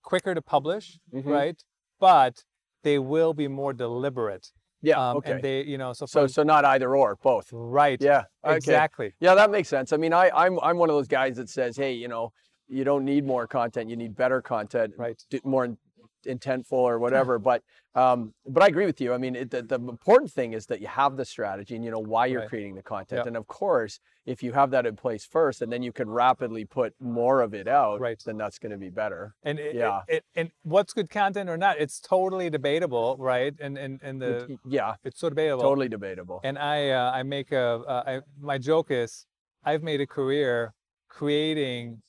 quicker 0.09 0.33
to 0.39 0.41
publish, 0.55 0.85
Mhm. 1.13 1.25
right? 1.37 1.57
But 1.99 2.33
they 2.87 2.97
will 3.13 3.33
be 3.43 3.47
more 3.61 3.73
deliberate. 3.85 4.45
yeah. 4.89 4.97
Um, 5.01 5.17
okay. 5.17 5.31
And 5.33 5.41
they, 5.47 5.57
you 5.71 5.77
know, 5.81 5.91
so, 5.99 6.05
so 6.05 6.21
for- 6.21 6.27
so 6.37 6.41
not 6.53 6.63
either 6.73 6.89
or, 7.01 7.09
both. 7.29 7.47
right. 7.51 7.99
Yeah. 8.01 8.23
Okay. 8.45 8.55
Exactly. 8.61 9.09
Yeah, 9.25 9.33
that 9.41 9.49
makes 9.55 9.67
sense. 9.75 9.87
I 9.95 9.97
mean, 10.03 10.13
I, 10.23 10.25
I'm 10.43 10.55
I'm 10.67 10.77
one 10.83 10.89
of 10.91 10.95
those 10.99 11.11
guys 11.19 11.33
that 11.39 11.49
says, 11.57 11.71
hey, 11.83 11.93
you 12.03 12.07
know, 12.13 12.25
you 12.77 12.83
don't 12.89 13.05
need 13.11 13.23
more 13.33 13.45
content, 13.57 13.85
you 13.91 13.97
need 14.03 14.13
better 14.23 14.39
content, 14.55 14.89
Right. 15.05 15.19
more 15.55 15.65
intentful 16.25 16.73
or 16.73 16.99
whatever. 16.99 17.39
But 17.39 17.63
um, 17.95 18.33
but 18.47 18.61
I 18.63 18.67
agree 18.67 18.85
with 18.85 19.01
you. 19.01 19.13
I 19.13 19.17
mean, 19.17 19.35
it, 19.35 19.49
the, 19.51 19.61
the 19.63 19.75
important 19.75 20.31
thing 20.31 20.53
is 20.53 20.67
that 20.67 20.79
you 20.79 20.87
have 20.87 21.17
the 21.17 21.25
strategy 21.25 21.75
and 21.75 21.83
you 21.83 21.91
know 21.91 21.99
why 21.99 22.27
you're 22.27 22.41
Right. 22.41 22.49
creating 22.49 22.75
the 22.75 22.83
content. 22.83 23.19
Yep. 23.19 23.27
And 23.27 23.37
of 23.37 23.47
course, 23.47 23.99
if 24.25 24.43
you 24.43 24.53
have 24.53 24.69
that 24.71 24.85
in 24.85 24.95
place 24.95 25.25
first, 25.25 25.61
and 25.61 25.71
then 25.71 25.81
you 25.81 25.91
can 25.91 26.09
rapidly 26.09 26.65
put 26.65 26.93
more 26.99 27.41
of 27.41 27.53
it 27.53 27.67
out, 27.67 27.99
Right. 27.99 28.21
then 28.25 28.37
that's 28.37 28.59
going 28.59 28.71
to 28.71 28.77
be 28.77 28.89
better. 28.89 29.33
And 29.43 29.59
it, 29.59 29.75
Yeah. 29.75 30.01
it, 30.07 30.23
and 30.35 30.51
what's 30.63 30.93
good 30.93 31.09
content 31.09 31.49
or 31.49 31.57
not, 31.57 31.79
it's 31.79 31.99
totally 31.99 32.49
debatable, 32.49 33.17
right? 33.19 33.53
And 33.59 33.77
and 33.77 33.99
and 34.03 34.21
the 34.21 34.57
yeah, 34.67 34.95
it's 35.03 35.19
so 35.19 35.29
debatable. 35.29 35.63
totally 35.63 35.89
debatable. 35.89 36.39
And 36.43 36.57
I 36.59 36.91
uh, 36.91 37.11
I 37.11 37.23
make 37.23 37.51
a 37.51 37.81
uh, 37.87 38.03
I, 38.05 38.21
my 38.39 38.57
joke 38.59 38.91
is 38.91 39.25
I've 39.63 39.83
made 39.83 39.99
a 39.99 40.07
career 40.07 40.73
creating 41.09 42.01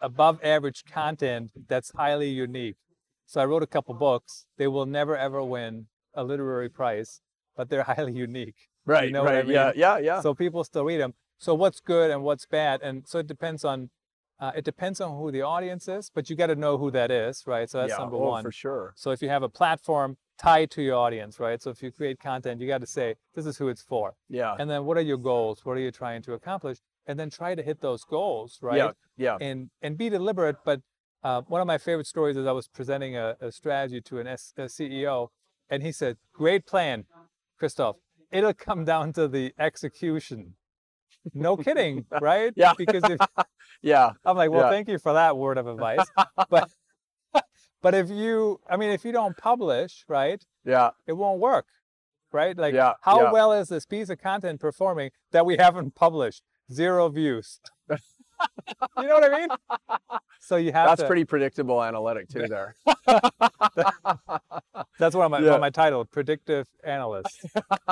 above 0.00 0.40
average 0.42 0.84
content 0.84 1.50
that's 1.68 1.92
highly 1.94 2.28
unique. 2.30 2.76
So 3.26 3.40
I 3.40 3.44
wrote 3.44 3.62
a 3.62 3.66
couple 3.66 3.94
books. 3.94 4.46
They 4.58 4.66
will 4.66 4.86
never 4.86 5.16
ever 5.16 5.42
win 5.42 5.86
a 6.14 6.24
literary 6.24 6.68
prize, 6.68 7.20
but 7.56 7.68
they're 7.68 7.82
highly 7.94 8.12
unique. 8.12 8.68
right. 8.84 9.10
know 9.10 9.24
what 9.24 9.34
I 9.34 9.38
right. 9.38 9.48
Yeah. 9.48 9.72
Yeah. 9.74 9.98
Yeah. 9.98 10.20
So 10.20 10.34
people 10.34 10.64
still 10.64 10.84
read 10.84 11.00
them. 11.00 11.14
So 11.38 11.54
what's 11.54 11.80
good 11.80 12.10
and 12.10 12.22
what's 12.22 12.46
bad, 12.46 12.82
and 12.82 13.06
so 13.06 13.18
it 13.18 13.26
depends 13.26 13.64
on 13.64 13.90
uh, 14.38 14.52
it 14.56 14.64
depends 14.64 15.00
on 15.00 15.18
who 15.18 15.30
the 15.30 15.42
audience 15.42 15.86
is, 15.86 16.10
but 16.12 16.28
you 16.28 16.34
got 16.34 16.48
to 16.48 16.56
know 16.56 16.76
who 16.76 16.90
that 16.90 17.10
is, 17.10 17.44
right? 17.46 17.70
So 17.70 17.78
that's 17.78 17.92
yeah. 17.92 17.98
number 17.98 18.16
oh, 18.16 18.30
one. 18.30 18.42
for 18.42 18.50
sure. 18.50 18.92
So 18.96 19.10
if 19.10 19.22
you 19.22 19.28
have 19.28 19.44
a 19.44 19.48
platform 19.48 20.16
tied 20.36 20.70
to 20.72 20.82
your 20.82 20.96
audience, 20.96 21.38
right? 21.38 21.62
So 21.62 21.70
if 21.70 21.80
you 21.82 21.92
create 21.92 22.18
content, 22.18 22.60
you 22.60 22.66
got 22.66 22.80
to 22.80 22.86
say 22.86 23.14
this 23.34 23.46
is 23.46 23.56
who 23.58 23.68
it's 23.68 23.82
for. 23.82 24.14
Yeah. 24.28 24.56
And 24.58 24.68
then 24.68 24.84
what 24.84 24.96
are 24.96 25.02
your 25.02 25.16
goals? 25.16 25.64
What 25.64 25.76
are 25.76 25.80
you 25.80 25.92
trying 25.92 26.22
to 26.22 26.32
accomplish? 26.32 26.78
and 27.06 27.18
then 27.18 27.30
try 27.30 27.54
to 27.54 27.62
hit 27.62 27.80
those 27.80 28.04
goals, 28.04 28.58
right? 28.62 28.76
Yeah. 28.76 28.90
Yeah. 29.16 29.36
And 29.40 29.70
and 29.80 29.98
be 29.98 30.08
deliberate. 30.08 30.56
But 30.64 30.80
uh, 31.22 31.42
one 31.42 31.60
of 31.60 31.66
my 31.66 31.78
favorite 31.78 32.06
stories 32.06 32.36
is 32.36 32.46
I 32.46 32.52
was 32.52 32.68
presenting 32.68 33.16
a, 33.16 33.36
a 33.40 33.52
strategy 33.52 34.00
to 34.02 34.18
an 34.18 34.26
S, 34.26 34.52
a 34.56 34.62
CEO, 34.62 35.28
and 35.70 35.82
he 35.82 35.92
said, 35.92 36.16
"Great 36.32 36.66
plan, 36.66 37.04
Christoph. 37.58 37.96
It'll 38.30 38.54
come 38.54 38.84
down 38.84 39.12
to 39.14 39.28
the 39.28 39.52
execution." 39.58 40.54
No 41.34 41.56
kidding, 41.56 42.04
right? 42.20 42.52
Yeah. 42.56 42.72
Because 42.76 43.04
if, 43.04 43.20
Yeah. 43.82 44.10
I'm 44.24 44.36
like, 44.36 44.50
well, 44.50 44.62
Yeah. 44.62 44.70
thank 44.70 44.88
you 44.88 44.98
for 44.98 45.12
that 45.12 45.36
word 45.36 45.56
of 45.56 45.68
advice. 45.68 46.04
but 46.50 46.68
but 47.80 47.94
if 47.94 48.10
you, 48.10 48.60
I 48.68 48.76
mean, 48.76 48.90
if 48.90 49.04
you 49.04 49.12
don't 49.12 49.36
publish, 49.36 50.04
right, 50.08 50.44
Yeah. 50.64 50.90
it 51.06 51.12
won't 51.12 51.40
work, 51.40 51.66
right? 52.32 52.56
Like, 52.56 52.74
Yeah, 52.74 52.94
how 53.02 53.22
yeah. 53.22 53.32
well 53.32 53.52
is 53.52 53.68
this 53.68 53.86
piece 53.86 54.08
of 54.10 54.18
content 54.20 54.60
performing 54.60 55.10
that 55.30 55.46
we 55.46 55.56
haven't 55.56 55.94
published? 55.94 56.42
Zero 56.72 57.08
views. 57.08 57.60
You 58.98 59.06
know 59.06 59.14
what 59.14 59.24
I 59.32 59.38
mean? 59.40 59.48
So 60.40 60.56
you 60.56 60.72
have 60.72 60.88
That's 60.90 61.02
to. 61.02 61.06
pretty 61.06 61.24
predictable 61.24 61.82
analytic 61.82 62.28
too 62.28 62.46
there. 62.48 62.74
That's 64.98 65.14
what 65.14 65.30
my 65.30 65.40
Yeah. 65.40 65.58
my 65.58 65.70
title, 65.70 66.04
predictive 66.04 66.68
analyst. 66.84 67.44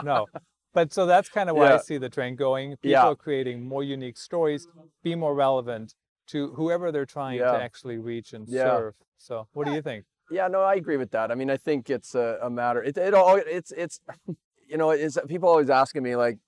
no. 0.03 0.27
But 0.73 0.93
so 0.93 1.05
that's 1.05 1.29
kind 1.29 1.51
of 1.51 1.57
where 1.57 1.73
I 1.73 1.79
see 1.79 1.99
the 1.99 2.09
trend 2.09 2.39
going. 2.39 2.71
People 2.77 2.91
Yeah. 2.91 3.07
are 3.09 3.17
creating 3.17 3.67
more 3.67 3.83
unique 3.83 4.17
stories, 4.17 4.69
be 5.03 5.17
more 5.17 5.35
relevant 5.35 5.95
to 6.29 6.53
whoever 6.55 6.93
they're 6.93 7.07
trying 7.07 7.39
Yeah. 7.39 7.51
to 7.53 7.59
actually 7.61 7.99
reach 7.99 8.33
and 8.33 8.47
Yeah. 8.49 8.63
serve. 8.77 8.95
So 9.19 9.49
what 9.53 9.65
do 9.67 9.73
you 9.73 9.83
think? 9.83 10.05
Yeah, 10.31 10.47
no, 10.47 10.63
I 10.63 10.75
agree 10.77 10.97
with 10.97 11.11
that. 11.11 11.33
I 11.33 11.35
mean, 11.35 11.51
I 11.51 11.57
think 11.57 11.91
it's 11.91 12.15
a, 12.15 12.39
a 12.41 12.49
matter. 12.49 12.81
It, 12.85 12.97
it 12.97 13.15
all 13.15 13.35
it's 13.35 13.73
it's 13.73 14.01
you 14.69 14.77
know, 14.77 14.93
is 14.93 15.19
people 15.27 15.49
always 15.49 15.71
asking 15.71 16.05
me 16.05 16.15
like, 16.15 16.39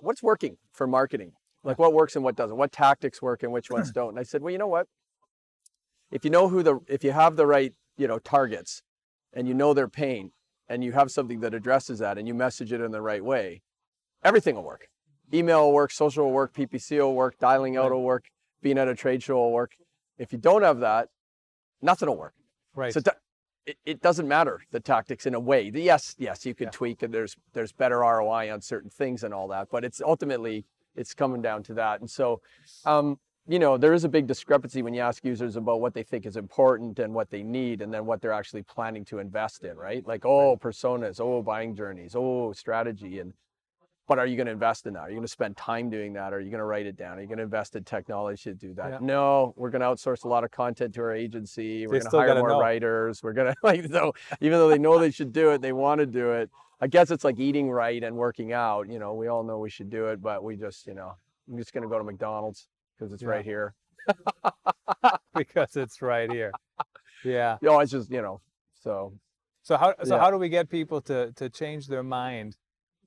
what's 0.00 0.22
working 0.22 0.58
for 0.72 0.86
marketing? 0.86 1.32
Like 1.64 1.78
what 1.78 1.92
works 1.94 2.14
and 2.14 2.24
what 2.24 2.36
doesn't? 2.36 2.56
What 2.56 2.70
tactics 2.72 3.20
work 3.22 3.42
and 3.42 3.52
which 3.52 3.70
ones 3.70 3.90
don't? 3.94 4.10
And 4.10 4.18
I 4.18 4.22
said, 4.22 4.42
well, 4.42 4.52
you 4.52 4.58
know 4.58 4.66
what? 4.68 4.86
If 6.10 6.24
you 6.24 6.30
know 6.30 6.48
who 6.48 6.62
the 6.62 6.78
if 6.86 7.02
you 7.02 7.12
have 7.12 7.36
the 7.36 7.46
right 7.46 7.72
you 7.96 8.06
know 8.06 8.18
targets, 8.18 8.82
and 9.32 9.48
you 9.48 9.54
know 9.54 9.72
their 9.74 9.88
pain, 9.88 10.32
and 10.68 10.84
you 10.84 10.92
have 10.92 11.10
something 11.10 11.40
that 11.40 11.54
addresses 11.54 11.98
that, 12.00 12.18
and 12.18 12.28
you 12.28 12.34
message 12.34 12.72
it 12.72 12.80
in 12.80 12.90
the 12.92 13.00
right 13.00 13.24
way, 13.24 13.62
everything 14.22 14.54
will 14.56 14.64
work. 14.64 14.88
Email 15.32 15.62
will 15.66 15.72
work, 15.72 15.90
social 15.90 16.26
will 16.26 16.32
work, 16.32 16.52
PPC 16.52 16.98
will 16.98 17.14
work, 17.14 17.38
dialing 17.38 17.76
out 17.76 17.84
Right. 17.90 17.92
will 17.92 18.02
work, 18.02 18.26
being 18.62 18.78
at 18.78 18.86
a 18.88 18.94
trade 18.94 19.22
show 19.22 19.36
will 19.36 19.52
work. 19.52 19.72
If 20.18 20.32
you 20.32 20.38
don't 20.38 20.62
have 20.62 20.80
that, 20.80 21.08
nothing 21.82 22.08
will 22.08 22.18
work. 22.18 22.34
Right. 22.76 22.92
So 22.92 23.00
ta- 23.00 23.12
it, 23.66 23.76
it 23.84 24.00
doesn't 24.02 24.28
matter 24.28 24.60
the 24.70 24.80
tactics 24.80 25.26
in 25.26 25.34
a 25.34 25.40
way. 25.40 25.70
The- 25.70 25.80
Yes, 25.82 26.14
yes, 26.18 26.44
you 26.46 26.54
can 26.54 26.66
Yeah. 26.66 26.70
tweak 26.72 27.02
and 27.02 27.12
there's 27.14 27.36
there's 27.54 27.72
better 27.72 28.00
ROI 28.00 28.52
on 28.52 28.60
certain 28.60 28.90
things 28.90 29.24
and 29.24 29.32
all 29.32 29.48
that, 29.48 29.68
but 29.70 29.84
it's 29.84 30.00
ultimately 30.00 30.66
it's 30.96 31.14
coming 31.14 31.42
down 31.42 31.62
to 31.64 31.74
that. 31.74 32.00
And 32.00 32.10
so, 32.10 32.40
um, 32.84 33.18
you 33.46 33.58
know, 33.58 33.76
there 33.76 33.92
is 33.92 34.04
a 34.04 34.08
big 34.08 34.26
discrepancy 34.26 34.80
when 34.80 34.94
you 34.94 35.00
ask 35.00 35.24
users 35.24 35.56
about 35.56 35.80
what 35.80 35.92
they 35.92 36.02
think 36.02 36.24
is 36.24 36.36
important 36.36 36.98
and 36.98 37.12
what 37.12 37.30
they 37.30 37.42
need, 37.42 37.82
and 37.82 37.92
then 37.92 38.06
what 38.06 38.22
they're 38.22 38.32
actually 38.32 38.62
planning 38.62 39.04
to 39.06 39.18
invest 39.18 39.64
in, 39.64 39.76
right? 39.76 40.06
Like, 40.06 40.24
oh, 40.24 40.56
personas, 40.56 41.20
oh, 41.20 41.42
buying 41.42 41.76
journeys, 41.76 42.14
oh, 42.16 42.52
strategy, 42.52 43.18
and 43.18 43.34
but 44.06 44.18
are 44.18 44.26
you 44.26 44.36
going 44.36 44.46
to 44.46 44.52
invest 44.52 44.86
in 44.86 44.94
that? 44.94 45.00
Are 45.00 45.08
you 45.08 45.14
going 45.14 45.26
to 45.26 45.32
spend 45.32 45.56
time 45.56 45.88
doing 45.88 46.12
that? 46.14 46.32
Are 46.32 46.40
you 46.40 46.50
going 46.50 46.58
to 46.58 46.64
write 46.64 46.86
it 46.86 46.96
down? 46.96 47.18
Are 47.18 47.20
you 47.22 47.26
going 47.26 47.38
to 47.38 47.44
invest 47.44 47.74
in 47.74 47.84
technology 47.84 48.42
to 48.44 48.54
do 48.54 48.74
that? 48.74 48.90
Yeah. 48.90 48.98
No, 49.00 49.54
we're 49.56 49.70
going 49.70 49.80
to 49.80 49.86
outsource 49.86 50.24
a 50.24 50.28
lot 50.28 50.44
of 50.44 50.50
content 50.50 50.94
to 50.94 51.00
our 51.00 51.14
agency. 51.14 51.86
We're 51.86 52.00
going 52.00 52.10
to 52.10 52.16
hire 52.18 52.34
more 52.34 52.48
know. 52.50 52.60
writers. 52.60 53.22
We're 53.22 53.32
going 53.32 53.52
to 53.54 53.56
like 53.62 53.86
so 53.86 54.12
even 54.40 54.58
though 54.58 54.68
they 54.68 54.78
know 54.78 54.98
they 54.98 55.10
should 55.10 55.32
do 55.32 55.50
it, 55.50 55.62
they 55.62 55.72
want 55.72 56.00
to 56.00 56.06
do 56.06 56.32
it. 56.32 56.50
I 56.80 56.86
guess 56.86 57.10
it's 57.10 57.24
like 57.24 57.38
eating 57.38 57.70
right 57.70 58.02
and 58.02 58.16
working 58.16 58.52
out. 58.52 58.90
You 58.90 58.98
know, 58.98 59.14
we 59.14 59.28
all 59.28 59.42
know 59.42 59.58
we 59.58 59.70
should 59.70 59.88
do 59.90 60.06
it, 60.08 60.20
but 60.20 60.44
we 60.44 60.56
just, 60.56 60.86
you 60.86 60.94
know, 60.94 61.14
I'm 61.50 61.56
just 61.56 61.72
going 61.72 61.82
to 61.82 61.88
go 61.88 61.96
to 61.98 62.04
McDonald's 62.04 62.68
because 62.98 63.12
it's 63.12 63.22
Yeah. 63.22 63.28
right 63.30 63.44
here. 63.44 63.74
because 65.34 65.76
it's 65.76 66.02
right 66.02 66.30
here. 66.30 66.52
Yeah. 67.24 67.56
You 67.62 67.68
know, 67.68 67.80
it's 67.80 67.92
just, 67.92 68.10
you 68.10 68.20
know, 68.22 68.40
so 68.74 69.14
So 69.62 69.78
how 69.78 69.94
so 70.04 70.16
Yeah. 70.16 70.20
how 70.20 70.30
do 70.30 70.36
we 70.36 70.50
get 70.50 70.68
people 70.68 71.00
to 71.02 71.32
to 71.32 71.48
change 71.48 71.86
their 71.86 72.02
mind 72.02 72.56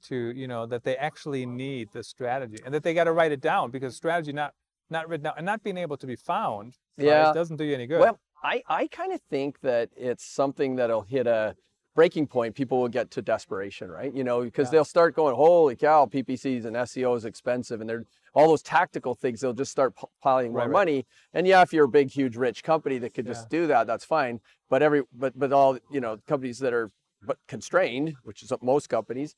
to 0.07 0.31
you 0.35 0.47
know 0.47 0.65
that 0.65 0.83
they 0.83 0.95
actually 0.97 1.45
need 1.45 1.89
the 1.91 2.03
strategy 2.03 2.57
and 2.65 2.73
that 2.73 2.83
they 2.83 2.93
got 2.93 3.05
to 3.05 3.11
write 3.11 3.31
it 3.31 3.41
down 3.41 3.71
because 3.71 3.95
strategy 3.95 4.33
not 4.33 4.53
not 4.89 5.07
written 5.09 5.25
down 5.25 5.33
and 5.37 5.45
not 5.45 5.63
being 5.63 5.77
able 5.77 5.97
to 5.97 6.07
be 6.07 6.15
found 6.15 6.75
right, 6.97 7.33
doesn't 7.33 7.57
do 7.57 7.63
you 7.63 7.73
any 7.75 7.87
good. 7.87 7.99
Well, 7.99 8.19
I, 8.43 8.63
I 8.67 8.87
kind 8.87 9.11
of 9.13 9.21
think 9.29 9.59
that 9.61 9.89
it's 9.95 10.25
something 10.25 10.75
that'll 10.75 11.01
hit 11.01 11.27
a 11.27 11.55
breaking 11.95 12.27
point. 12.27 12.55
People 12.55 12.79
will 12.79 12.87
get 12.87 13.09
to 13.11 13.21
desperation, 13.21 13.89
right? 13.89 14.13
You 14.13 14.23
know, 14.23 14.43
because 14.43 14.67
Yeah. 14.67 14.71
they'll 14.73 14.85
start 14.85 15.15
going, 15.15 15.35
holy 15.35 15.75
cow, 15.75 16.05
PPCs 16.05 16.63
and 16.65 16.75
SEO 16.75 17.17
is 17.17 17.25
expensive. 17.25 17.81
And 17.81 17.89
they're 17.89 18.05
all 18.33 18.47
those 18.49 18.61
tactical 18.61 19.15
things, 19.15 19.41
they'll 19.41 19.53
just 19.53 19.71
start 19.71 19.95
p- 19.95 20.05
piling 20.21 20.51
more 20.51 20.59
Right, 20.59 20.65
right. 20.67 20.71
money. 20.71 21.05
And 21.33 21.47
yeah, 21.47 21.63
if 21.63 21.73
you're 21.73 21.85
a 21.85 21.89
big, 21.89 22.11
huge, 22.11 22.37
rich 22.37 22.63
company 22.63 22.99
that 22.99 23.15
could 23.15 23.25
just 23.25 23.49
do 23.49 23.65
that, 23.67 23.87
that's 23.87 24.05
fine. 24.05 24.39
But 24.69 24.83
every, 24.83 25.01
but, 25.11 25.37
but 25.37 25.51
all, 25.51 25.79
you 25.91 25.99
know, 25.99 26.17
companies 26.27 26.59
that 26.59 26.71
are 26.73 26.91
but 27.23 27.37
constrained, 27.47 28.13
which 28.23 28.43
is 28.43 28.53
most 28.61 28.89
companies, 28.89 29.35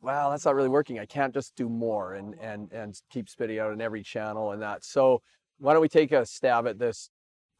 well, 0.00 0.30
that's 0.30 0.44
not 0.44 0.54
really 0.54 0.68
working. 0.68 0.98
I 0.98 1.06
can't 1.06 1.32
just 1.32 1.54
do 1.56 1.68
more 1.68 2.14
and, 2.14 2.34
mm-hmm. 2.34 2.44
and, 2.44 2.72
and 2.72 3.00
keep 3.10 3.28
spitting 3.28 3.58
out 3.58 3.72
in 3.72 3.80
every 3.80 4.02
channel 4.02 4.52
and 4.52 4.62
that. 4.62 4.84
So 4.84 5.22
why 5.58 5.72
don't 5.72 5.82
we 5.82 5.88
take 5.88 6.12
a 6.12 6.26
stab 6.26 6.66
at 6.66 6.78
this 6.78 7.10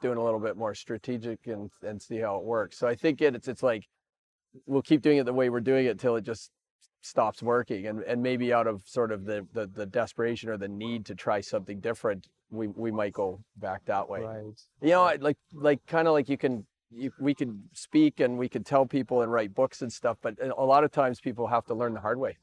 doing 0.03 0.19
a 0.19 0.25
little 0.25 0.41
bit 0.41 0.57
more 0.57 0.75
strategic 0.75 1.47
and 1.47 1.71
and 1.83 2.01
see 2.01 2.19
how 2.19 2.37
it 2.37 2.45
works. 2.45 2.79
So 2.79 2.87
I 2.87 2.95
think 2.95 3.23
it, 3.23 3.35
it's 3.35 3.49
it's 3.49 3.63
like 3.63 3.87
we'll 4.67 4.83
keep 4.83 5.03
doing 5.03 5.19
it 5.19 5.25
the 5.25 5.33
way 5.33 5.49
we're 5.49 5.61
doing 5.61 5.87
it 5.87 5.99
till 5.99 6.17
it 6.17 6.23
just 6.25 6.51
stops 7.01 7.43
working 7.43 7.87
and 7.87 8.03
and 8.03 8.23
maybe 8.23 8.53
out 8.53 8.67
of 8.67 8.83
sort 8.85 9.13
of 9.13 9.25
the 9.25 9.47
the, 9.53 9.67
the 9.67 9.87
desperation 9.87 10.51
or 10.51 10.59
the 10.59 10.69
need 10.69 11.07
to 11.07 11.15
try 11.15 11.41
something 11.41 11.81
different 11.81 12.27
we 12.51 12.69
we 12.69 12.91
might 12.91 13.13
go 13.13 13.41
back 13.57 13.85
that 13.87 14.09
way. 14.09 14.21
right. 14.21 14.45
You 14.81 14.91
know, 14.91 15.13
like 15.21 15.37
like 15.53 15.81
kind 15.87 16.07
of 16.07 16.15
like 16.15 16.29
you 16.29 16.39
can 16.39 16.67
you, 16.91 17.13
we 17.19 17.35
could 17.35 17.63
speak 17.73 18.21
and 18.21 18.39
we 18.39 18.49
could 18.49 18.65
tell 18.65 18.87
people 18.87 19.23
and 19.23 19.33
write 19.33 19.55
books 19.55 19.83
and 19.83 19.93
stuff, 19.93 20.19
but 20.23 20.35
a 20.41 20.65
lot 20.65 20.85
of 20.85 20.93
times 20.93 21.21
people 21.21 21.47
have 21.49 21.65
to 21.67 21.75
learn 21.75 21.95
the 21.95 22.01
hard 22.01 22.19
way. 22.19 22.39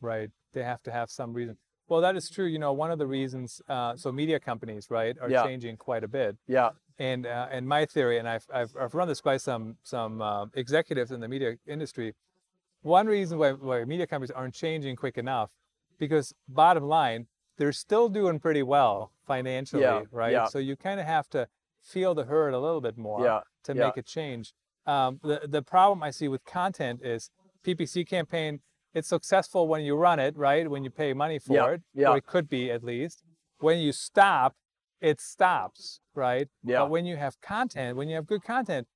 Right. 0.00 0.30
They 0.52 0.62
have 0.62 0.82
to 0.84 0.92
have 0.92 1.10
some 1.10 1.32
reason. 1.32 1.56
Well, 1.88 2.00
that 2.00 2.16
is 2.16 2.30
true. 2.30 2.46
You 2.46 2.58
know, 2.58 2.72
one 2.72 2.90
of 2.90 2.98
the 2.98 3.06
reasons, 3.06 3.60
uh, 3.68 3.96
so 3.96 4.10
media 4.10 4.40
companies, 4.40 4.90
right, 4.90 5.16
are 5.20 5.28
Yeah. 5.30 5.44
changing 5.44 5.76
quite 5.76 6.02
a 6.02 6.08
bit. 6.08 6.36
Yeah, 6.46 6.70
And 6.98 7.26
uh, 7.26 7.48
and 7.50 7.68
my 7.68 7.84
theory, 7.86 8.18
and 8.18 8.28
I've, 8.28 8.46
I've 8.52 8.74
I've 8.80 8.94
run 8.94 9.08
this 9.08 9.20
by 9.20 9.36
some 9.36 9.76
some 9.82 10.22
uh, 10.22 10.46
executives 10.54 11.10
in 11.10 11.20
the 11.20 11.28
media 11.28 11.56
industry. 11.66 12.14
One 12.82 13.06
reason 13.06 13.38
why, 13.38 13.52
why 13.52 13.84
media 13.84 14.06
companies 14.06 14.30
aren't 14.30 14.54
changing 14.54 14.96
quick 14.96 15.18
enough, 15.18 15.50
because 15.98 16.34
bottom 16.48 16.84
line, 16.84 17.26
they're 17.56 17.72
still 17.72 18.08
doing 18.08 18.38
pretty 18.38 18.62
well 18.62 19.10
financially, 19.26 19.82
yeah. 19.82 20.02
right? 20.10 20.32
yeah. 20.32 20.46
So 20.46 20.58
you 20.58 20.76
kind 20.76 21.00
of 21.00 21.06
have 21.06 21.28
to 21.30 21.48
feel 21.84 22.14
the 22.14 22.24
herd 22.24 22.54
a 22.54 22.58
little 22.58 22.80
bit 22.80 22.96
more 22.96 23.24
yeah, 23.24 23.40
to 23.64 23.74
yeah. 23.74 23.84
make 23.84 23.96
a 23.96 24.02
change. 24.02 24.52
Um, 24.86 25.20
the 25.22 25.42
the 25.48 25.62
problem 25.62 26.02
I 26.02 26.10
see 26.10 26.28
with 26.28 26.44
content 26.44 27.00
is 27.02 27.30
PPC 27.64 28.06
campaign. 28.06 28.60
It's 28.92 29.08
successful 29.08 29.66
when 29.66 29.82
you 29.82 29.96
run 29.96 30.18
it, 30.18 30.36
right? 30.36 30.70
When 30.70 30.84
you 30.84 30.90
pay 30.90 31.12
money 31.14 31.38
for 31.38 31.54
Yeah, 31.54 31.70
it, 31.70 31.82
yeah. 31.94 32.10
or 32.10 32.16
it 32.16 32.26
could 32.26 32.48
be 32.48 32.70
at 32.70 32.84
least. 32.84 33.22
When 33.58 33.78
you 33.78 33.92
stop, 33.92 34.54
it 35.00 35.20
stops, 35.20 36.00
right? 36.14 36.48
Yeah. 36.62 36.80
But 36.80 36.90
when 36.90 37.04
you 37.04 37.16
have 37.16 37.40
content, 37.40 37.96
when 37.96 38.08
you 38.08 38.14
have 38.14 38.26
good 38.26 38.44
content, 38.44 38.86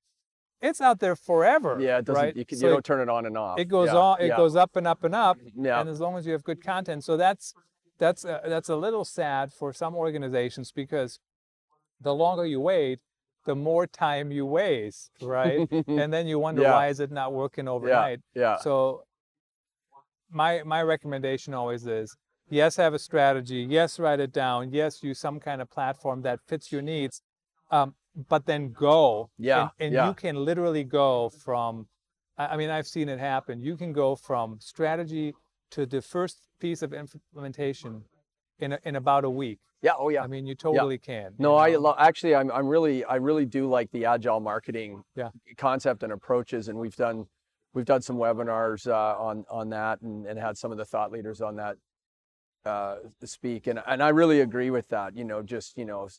it's 0.61 0.79
out 0.81 0.99
there 0.99 1.15
forever. 1.15 1.77
Yeah, 1.79 1.99
it 1.99 2.05
doesn't 2.05 2.23
right? 2.23 2.35
you, 2.35 2.45
can, 2.45 2.57
So 2.57 2.67
you 2.67 2.73
don't 2.73 2.85
turn 2.85 3.01
it 3.01 3.09
on 3.09 3.25
and 3.25 3.37
off. 3.37 3.59
it 3.59 3.65
goes 3.65 3.87
yeah, 3.87 3.97
on. 3.97 4.21
It 4.21 4.27
yeah, 4.27 4.37
goes 4.37 4.55
up 4.55 4.75
and 4.75 4.87
up 4.87 5.03
and 5.03 5.15
up. 5.15 5.37
Yeah. 5.55 5.79
And 5.79 5.89
as 5.89 5.99
long 5.99 6.17
as 6.17 6.25
you 6.25 6.33
have 6.33 6.43
good 6.43 6.63
content, 6.63 7.03
so 7.03 7.17
that's 7.17 7.53
that's 7.97 8.25
uh, 8.25 8.41
that's 8.45 8.69
a 8.69 8.75
little 8.75 9.05
sad 9.05 9.53
for 9.53 9.73
some 9.73 9.95
organizations 9.95 10.71
because 10.71 11.19
the 12.01 12.13
longer 12.13 12.45
you 12.45 12.59
wait, 12.59 12.99
the 13.45 13.55
more 13.55 13.87
time 13.87 14.31
you 14.31 14.45
waste, 14.45 15.11
right? 15.21 15.67
and 15.87 16.13
then 16.13 16.27
you 16.27 16.39
wonder 16.39 16.61
Yeah. 16.63 16.71
why 16.73 16.87
is 16.87 16.99
it 16.99 17.11
not 17.11 17.33
working 17.33 17.67
overnight. 17.67 18.19
yeah. 18.35 18.41
yeah. 18.41 18.57
So 18.57 19.03
my 20.31 20.61
my 20.63 20.81
recommendation 20.83 21.53
always 21.53 21.85
is 21.87 22.15
yes, 22.49 22.75
have 22.75 22.93
a 22.93 22.99
strategy. 22.99 23.65
Yes, 23.69 23.99
write 23.99 24.19
it 24.19 24.31
down. 24.31 24.71
Yes, 24.71 25.03
use 25.03 25.19
some 25.19 25.39
kind 25.39 25.61
of 25.61 25.69
platform 25.69 26.21
that 26.23 26.39
fits 26.47 26.71
your 26.71 26.81
needs. 26.81 27.21
Um, 27.71 27.95
but 28.27 28.45
then 28.45 28.71
go. 28.71 29.29
Yeah, 29.37 29.61
And, 29.61 29.71
and 29.79 29.93
yeah. 29.93 30.07
you 30.07 30.13
can 30.13 30.35
literally 30.43 30.83
go 30.83 31.29
from. 31.29 31.87
I 32.37 32.55
mean, 32.55 32.69
I've 32.69 32.87
seen 32.87 33.09
it 33.09 33.19
happen. 33.19 33.61
You 33.61 33.75
can 33.75 33.91
go 33.91 34.15
from 34.15 34.57
strategy 34.61 35.33
to 35.71 35.85
the 35.85 36.01
first 36.01 36.37
piece 36.59 36.81
of 36.81 36.93
implementation 36.93 38.03
in 38.59 38.73
a, 38.73 38.79
in 38.85 38.95
about 38.95 39.25
a 39.25 39.29
week. 39.29 39.59
Yeah. 39.81 39.93
Oh, 39.97 40.09
yeah. 40.09 40.23
I 40.23 40.27
mean, 40.27 40.45
you 40.45 40.55
totally 40.55 40.97
can. 40.97 41.33
No, 41.37 41.51
you 41.65 41.75
I 41.75 41.77
lo- 41.77 41.95
actually, 41.97 42.35
I'm, 42.35 42.51
I'm 42.51 42.67
really, 42.67 43.05
I 43.05 43.15
really 43.15 43.45
do 43.45 43.67
like 43.67 43.89
the 43.91 44.05
agile 44.05 44.39
marketing 44.39 45.03
Yeah. 45.15 45.29
concept 45.57 46.03
and 46.03 46.11
approaches, 46.11 46.67
and 46.67 46.77
we've 46.77 46.95
done, 46.95 47.25
we've 47.73 47.85
done 47.85 48.01
some 48.01 48.17
webinars 48.17 48.87
uh, 48.87 49.17
on 49.21 49.45
on 49.49 49.69
that, 49.69 50.01
and, 50.01 50.25
and 50.25 50.37
had 50.39 50.57
some 50.57 50.71
of 50.71 50.77
the 50.77 50.85
thought 50.85 51.11
leaders 51.11 51.39
on 51.41 51.55
that 51.57 51.77
uh, 52.65 52.97
speak, 53.23 53.67
and 53.67 53.81
and 53.87 54.03
I 54.03 54.09
really 54.09 54.41
agree 54.41 54.69
with 54.69 54.89
that. 54.89 55.15
You 55.15 55.23
know, 55.23 55.41
just 55.41 55.77
you 55.77 55.85
know, 55.85 56.09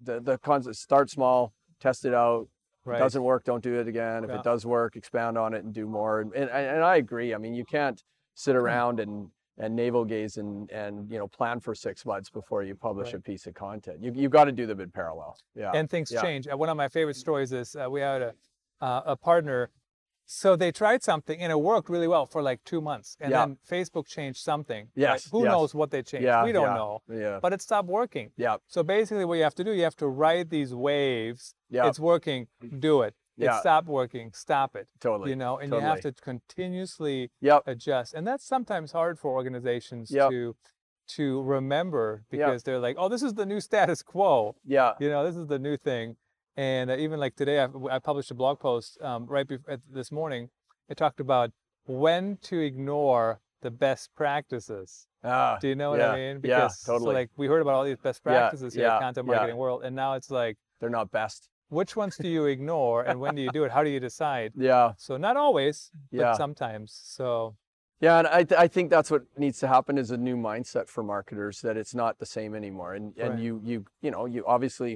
the 0.00 0.20
the 0.20 0.38
concept: 0.38 0.76
start 0.76 1.10
small, 1.10 1.52
test 1.80 2.04
it 2.06 2.14
out. 2.14 2.48
right. 2.86 2.98
Doesn't 2.98 3.22
work, 3.22 3.44
don't 3.44 3.62
do 3.62 3.78
it 3.78 3.86
again. 3.88 4.24
If 4.24 4.30
Yeah. 4.30 4.36
it 4.38 4.42
does 4.44 4.64
work, 4.64 4.96
expand 4.96 5.36
on 5.36 5.52
it 5.52 5.64
and 5.64 5.74
do 5.74 5.86
more. 5.86 6.20
And, 6.22 6.32
and 6.34 6.48
and 6.48 6.82
I 6.82 6.96
agree. 6.96 7.34
I 7.34 7.38
mean, 7.38 7.54
you 7.54 7.64
can't 7.66 8.02
sit 8.34 8.56
around 8.56 9.00
and 9.00 9.28
and 9.58 9.74
navel 9.76 10.04
gaze 10.04 10.36
and 10.36 10.70
and 10.70 11.10
you 11.10 11.18
know 11.18 11.28
plan 11.28 11.60
for 11.60 11.74
six 11.74 12.04
months 12.04 12.28
before 12.30 12.62
you 12.62 12.74
publish 12.74 13.06
Right. 13.08 13.14
a 13.16 13.20
piece 13.20 13.46
of 13.46 13.54
content. 13.54 14.02
You 14.02 14.12
you 14.14 14.28
got 14.28 14.44
to 14.44 14.52
do 14.52 14.66
them 14.66 14.80
in 14.80 14.90
parallel. 14.90 15.36
Yeah. 15.54 15.70
and 15.74 15.88
things 15.88 16.10
yeah. 16.10 16.22
change. 16.22 16.46
One 16.48 16.68
of 16.68 16.76
my 16.76 16.88
favorite 16.88 17.16
stories 17.16 17.52
is 17.52 17.76
uh, 17.76 17.88
we 17.90 18.00
had 18.00 18.22
a 18.22 18.34
uh, 18.80 19.02
a 19.06 19.16
partner. 19.16 19.70
So 20.26 20.56
they 20.56 20.72
tried 20.72 21.02
something 21.02 21.38
and 21.42 21.52
it 21.52 21.60
worked 21.60 21.90
really 21.90 22.08
well 22.08 22.24
for 22.24 22.40
like 22.42 22.60
two 22.64 22.80
months, 22.80 23.14
and 23.20 23.30
Yeah. 23.30 23.40
then 23.44 23.58
Facebook 23.70 24.06
changed 24.06 24.40
something. 24.42 24.84
right? 24.86 25.02
Yes, 25.08 25.28
Who 25.30 25.42
yes. 25.44 25.52
knows 25.52 25.74
what 25.74 25.90
they 25.90 26.02
changed? 26.02 26.24
yeah. 26.24 26.42
we 26.42 26.52
don't 26.52 26.68
yeah, 26.68 26.74
know. 26.82 27.02
Yeah. 27.12 27.38
But 27.42 27.52
it 27.52 27.60
stopped 27.60 27.88
working. 27.88 28.30
Yeah. 28.38 28.56
So 28.66 28.82
basically, 28.82 29.26
what 29.26 29.34
you 29.34 29.42
have 29.42 29.54
to 29.56 29.64
do, 29.64 29.72
you 29.72 29.82
have 29.82 29.96
to 29.96 30.08
ride 30.08 30.48
these 30.48 30.74
waves. 30.74 31.54
Yeah. 31.68 31.88
It's 31.88 32.00
working. 32.00 32.46
Do 32.88 33.02
it. 33.02 33.14
Yeah. 33.36 33.56
It 33.56 33.60
stopped 33.60 33.88
working. 33.88 34.30
Stop 34.32 34.76
it. 34.76 34.88
Totally. 35.00 35.30
You 35.30 35.36
know, 35.36 35.58
and 35.58 35.72
you 35.72 35.80
have 35.80 36.00
to 36.02 36.12
continuously 36.12 37.30
Yep. 37.40 37.62
adjust, 37.66 38.14
and 38.14 38.26
that's 38.26 38.44
sometimes 38.46 38.92
hard 38.92 39.18
for 39.18 39.32
organizations 39.32 40.10
Yep. 40.10 40.30
to 40.30 40.56
to 41.06 41.42
remember 41.42 42.24
Yep. 42.30 42.46
because 42.46 42.62
they're 42.62 42.78
like, 42.78 42.96
oh, 42.98 43.08
this 43.10 43.22
is 43.22 43.34
the 43.34 43.44
new 43.44 43.60
status 43.60 44.02
quo 44.02 44.56
Yeah. 44.64 44.94
you 45.00 45.10
know 45.10 45.22
this 45.26 45.36
is 45.36 45.46
the 45.48 45.58
new 45.58 45.76
thing 45.76 46.16
and 46.56 46.90
uh, 46.90 46.96
even 46.96 47.20
like 47.20 47.34
today 47.36 47.60
I, 47.60 47.68
I 47.90 47.98
published 47.98 48.30
a 48.30 48.34
blog 48.34 48.58
post 48.58 48.98
um, 49.02 49.26
right 49.26 49.46
before 49.46 49.76
this 49.90 50.10
morning 50.10 50.48
it 50.88 50.96
talked 50.96 51.20
about 51.20 51.50
when 51.84 52.38
to 52.44 52.58
ignore 52.58 53.40
the 53.60 53.70
best 53.70 54.14
practices 54.14 55.06
Ah, 55.22 55.58
do 55.60 55.68
you 55.68 55.74
know 55.74 55.90
what 55.90 56.00
i 56.00 56.14
mean 56.16 56.36
yeah, 56.36 56.40
because 56.40 56.80
so 56.80 56.92
totally. 56.94 57.14
like 57.14 57.30
we 57.36 57.46
heard 57.48 57.60
about 57.60 57.74
all 57.74 57.84
these 57.84 57.98
best 57.98 58.22
Yeah, 58.24 58.32
practices 58.32 58.72
here 58.72 58.84
yeah, 58.86 58.94
at 58.96 59.00
content 59.00 59.26
yeah. 59.26 59.34
marketing 59.34 59.56
world 59.58 59.82
and 59.84 59.94
now 59.94 60.14
it's 60.14 60.30
like 60.30 60.56
they're 60.80 60.88
not 60.90 61.10
best. 61.10 61.48
Which 61.68 61.96
ones 61.96 62.16
do 62.16 62.28
you 62.28 62.44
ignore 62.46 63.02
and 63.02 63.18
when 63.20 63.34
do 63.34 63.42
you 63.42 63.50
do 63.50 63.64
it 63.64 63.70
how 63.70 63.82
do 63.82 63.90
you 63.90 64.00
decide 64.00 64.52
Yeah. 64.56 64.92
so 64.96 65.16
not 65.16 65.36
always 65.36 65.90
but 66.12 66.18
Yeah. 66.20 66.34
sometimes 66.34 66.92
so 66.92 67.56
Yeah, 68.00 68.18
and 68.18 68.26
I, 68.28 68.42
th- 68.44 68.60
I 68.60 68.68
think 68.68 68.90
that's 68.90 69.10
what 69.10 69.22
needs 69.38 69.58
to 69.60 69.68
happen 69.68 69.96
is 69.98 70.10
a 70.10 70.16
new 70.16 70.36
mindset 70.36 70.88
for 70.88 71.02
marketers 71.02 71.60
that 71.62 71.76
it's 71.76 71.94
not 71.94 72.18
the 72.18 72.26
same 72.26 72.54
anymore. 72.54 72.92
And 72.94 73.16
and 73.16 73.30
Right. 73.34 73.38
you 73.44 73.52
you 73.64 73.84
you 74.04 74.10
know 74.10 74.26
you 74.26 74.44
obviously 74.46 74.92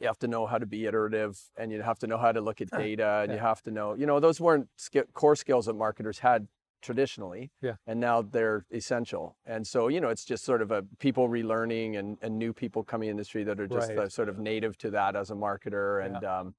you 0.00 0.06
have 0.06 0.18
to 0.20 0.28
know 0.28 0.46
how 0.46 0.58
to 0.58 0.66
be 0.66 0.86
iterative, 0.86 1.32
and 1.58 1.70
you 1.72 1.82
have 1.82 1.98
to 1.98 2.06
know 2.06 2.16
how 2.18 2.32
to 2.32 2.40
look 2.40 2.60
at 2.60 2.68
data, 2.86 3.10
and 3.22 3.32
you 3.32 3.38
have 3.50 3.60
to 3.66 3.70
know 3.70 3.94
you 4.00 4.06
know 4.06 4.20
those 4.20 4.40
weren't 4.40 4.68
ski- 4.76 5.08
core 5.20 5.36
skills 5.36 5.66
that 5.66 5.74
marketers 5.86 6.18
had 6.20 6.40
traditionally. 6.84 7.50
Yeah. 7.62 7.74
And 7.86 7.98
now 7.98 8.22
they're 8.22 8.66
essential. 8.72 9.36
And 9.46 9.66
so 9.66 9.88
you 9.88 10.00
know 10.00 10.10
it's 10.10 10.24
just 10.24 10.44
sort 10.44 10.62
of 10.62 10.70
a 10.70 10.82
people 10.98 11.28
relearning 11.28 11.98
and 11.98 12.18
and 12.22 12.38
new 12.38 12.52
people 12.52 12.84
coming 12.84 13.08
in 13.08 13.16
the 13.16 13.20
industry 13.20 13.42
that 13.44 13.58
are 13.58 13.66
just 13.66 13.88
Right. 13.88 13.98
uh, 13.98 14.08
sort 14.08 14.28
of 14.28 14.38
native 14.38 14.76
to 14.78 14.90
that 14.90 15.16
as 15.16 15.30
a 15.30 15.34
marketer, 15.34 16.04
and 16.04 16.24
um, 16.24 16.54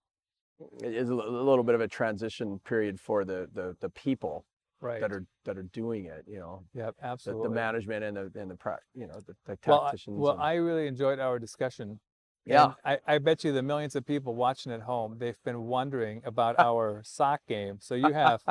it 0.82 0.94
is 0.94 1.10
a 1.10 1.16
little 1.16 1.64
bit 1.64 1.76
of 1.76 1.82
a 1.82 1.88
transition 1.88 2.60
period 2.66 3.00
for 3.00 3.24
the 3.24 3.48
the 3.54 3.76
the 3.80 3.90
people 3.90 4.46
right 4.82 5.02
that 5.02 5.12
are 5.12 5.26
that 5.46 5.58
are 5.58 5.64
doing 5.82 6.06
it. 6.06 6.24
You 6.28 6.40
know 6.40 6.64
yeah 6.74 6.90
the, 7.00 7.06
absolutely 7.06 7.50
the 7.50 7.56
management 7.56 8.04
and 8.04 8.18
the 8.18 8.42
and 8.42 8.52
the 8.52 8.58
you 8.94 9.08
know, 9.08 9.20
the, 9.28 9.34
the 9.46 9.58
well, 9.68 9.82
I, 9.82 9.94
well 10.08 10.34
and- 10.34 10.42
I 10.42 10.54
really 10.56 10.88
enjoyed 10.88 11.20
our 11.20 11.40
discussion 11.40 12.00
Yeah. 12.46 12.74
And 12.86 13.00
I, 13.08 13.16
I 13.16 13.18
bet 13.18 13.44
you 13.44 13.52
the 13.52 13.64
millions 13.64 13.96
of 13.96 14.06
people 14.06 14.36
watching 14.36 14.72
at 14.72 14.82
home, 14.82 15.16
they've 15.18 15.42
been 15.44 15.64
wondering 15.64 16.22
about 16.26 16.56
our 16.60 17.02
sock 17.04 17.42
game. 17.48 17.78
So 17.82 17.96
you 17.96 18.14
have 18.14 18.42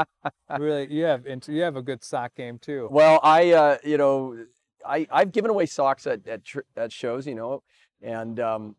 really, 0.58 0.92
you 0.92 1.04
have, 1.04 1.24
you 1.46 1.62
have 1.62 1.76
a 1.76 1.82
good 1.82 2.02
sock 2.02 2.34
game 2.34 2.58
too. 2.58 2.88
well, 2.90 3.20
I, 3.22 3.52
uh, 3.52 3.76
you 3.84 3.96
know, 3.96 4.36
I 4.86 5.06
I've 5.10 5.32
given 5.32 5.50
away 5.50 5.66
socks 5.66 6.06
at 6.06 6.26
at, 6.26 6.44
tr- 6.44 6.60
at 6.76 6.92
shows, 6.92 7.26
you 7.26 7.34
know, 7.34 7.62
and 8.02 8.38
um, 8.40 8.76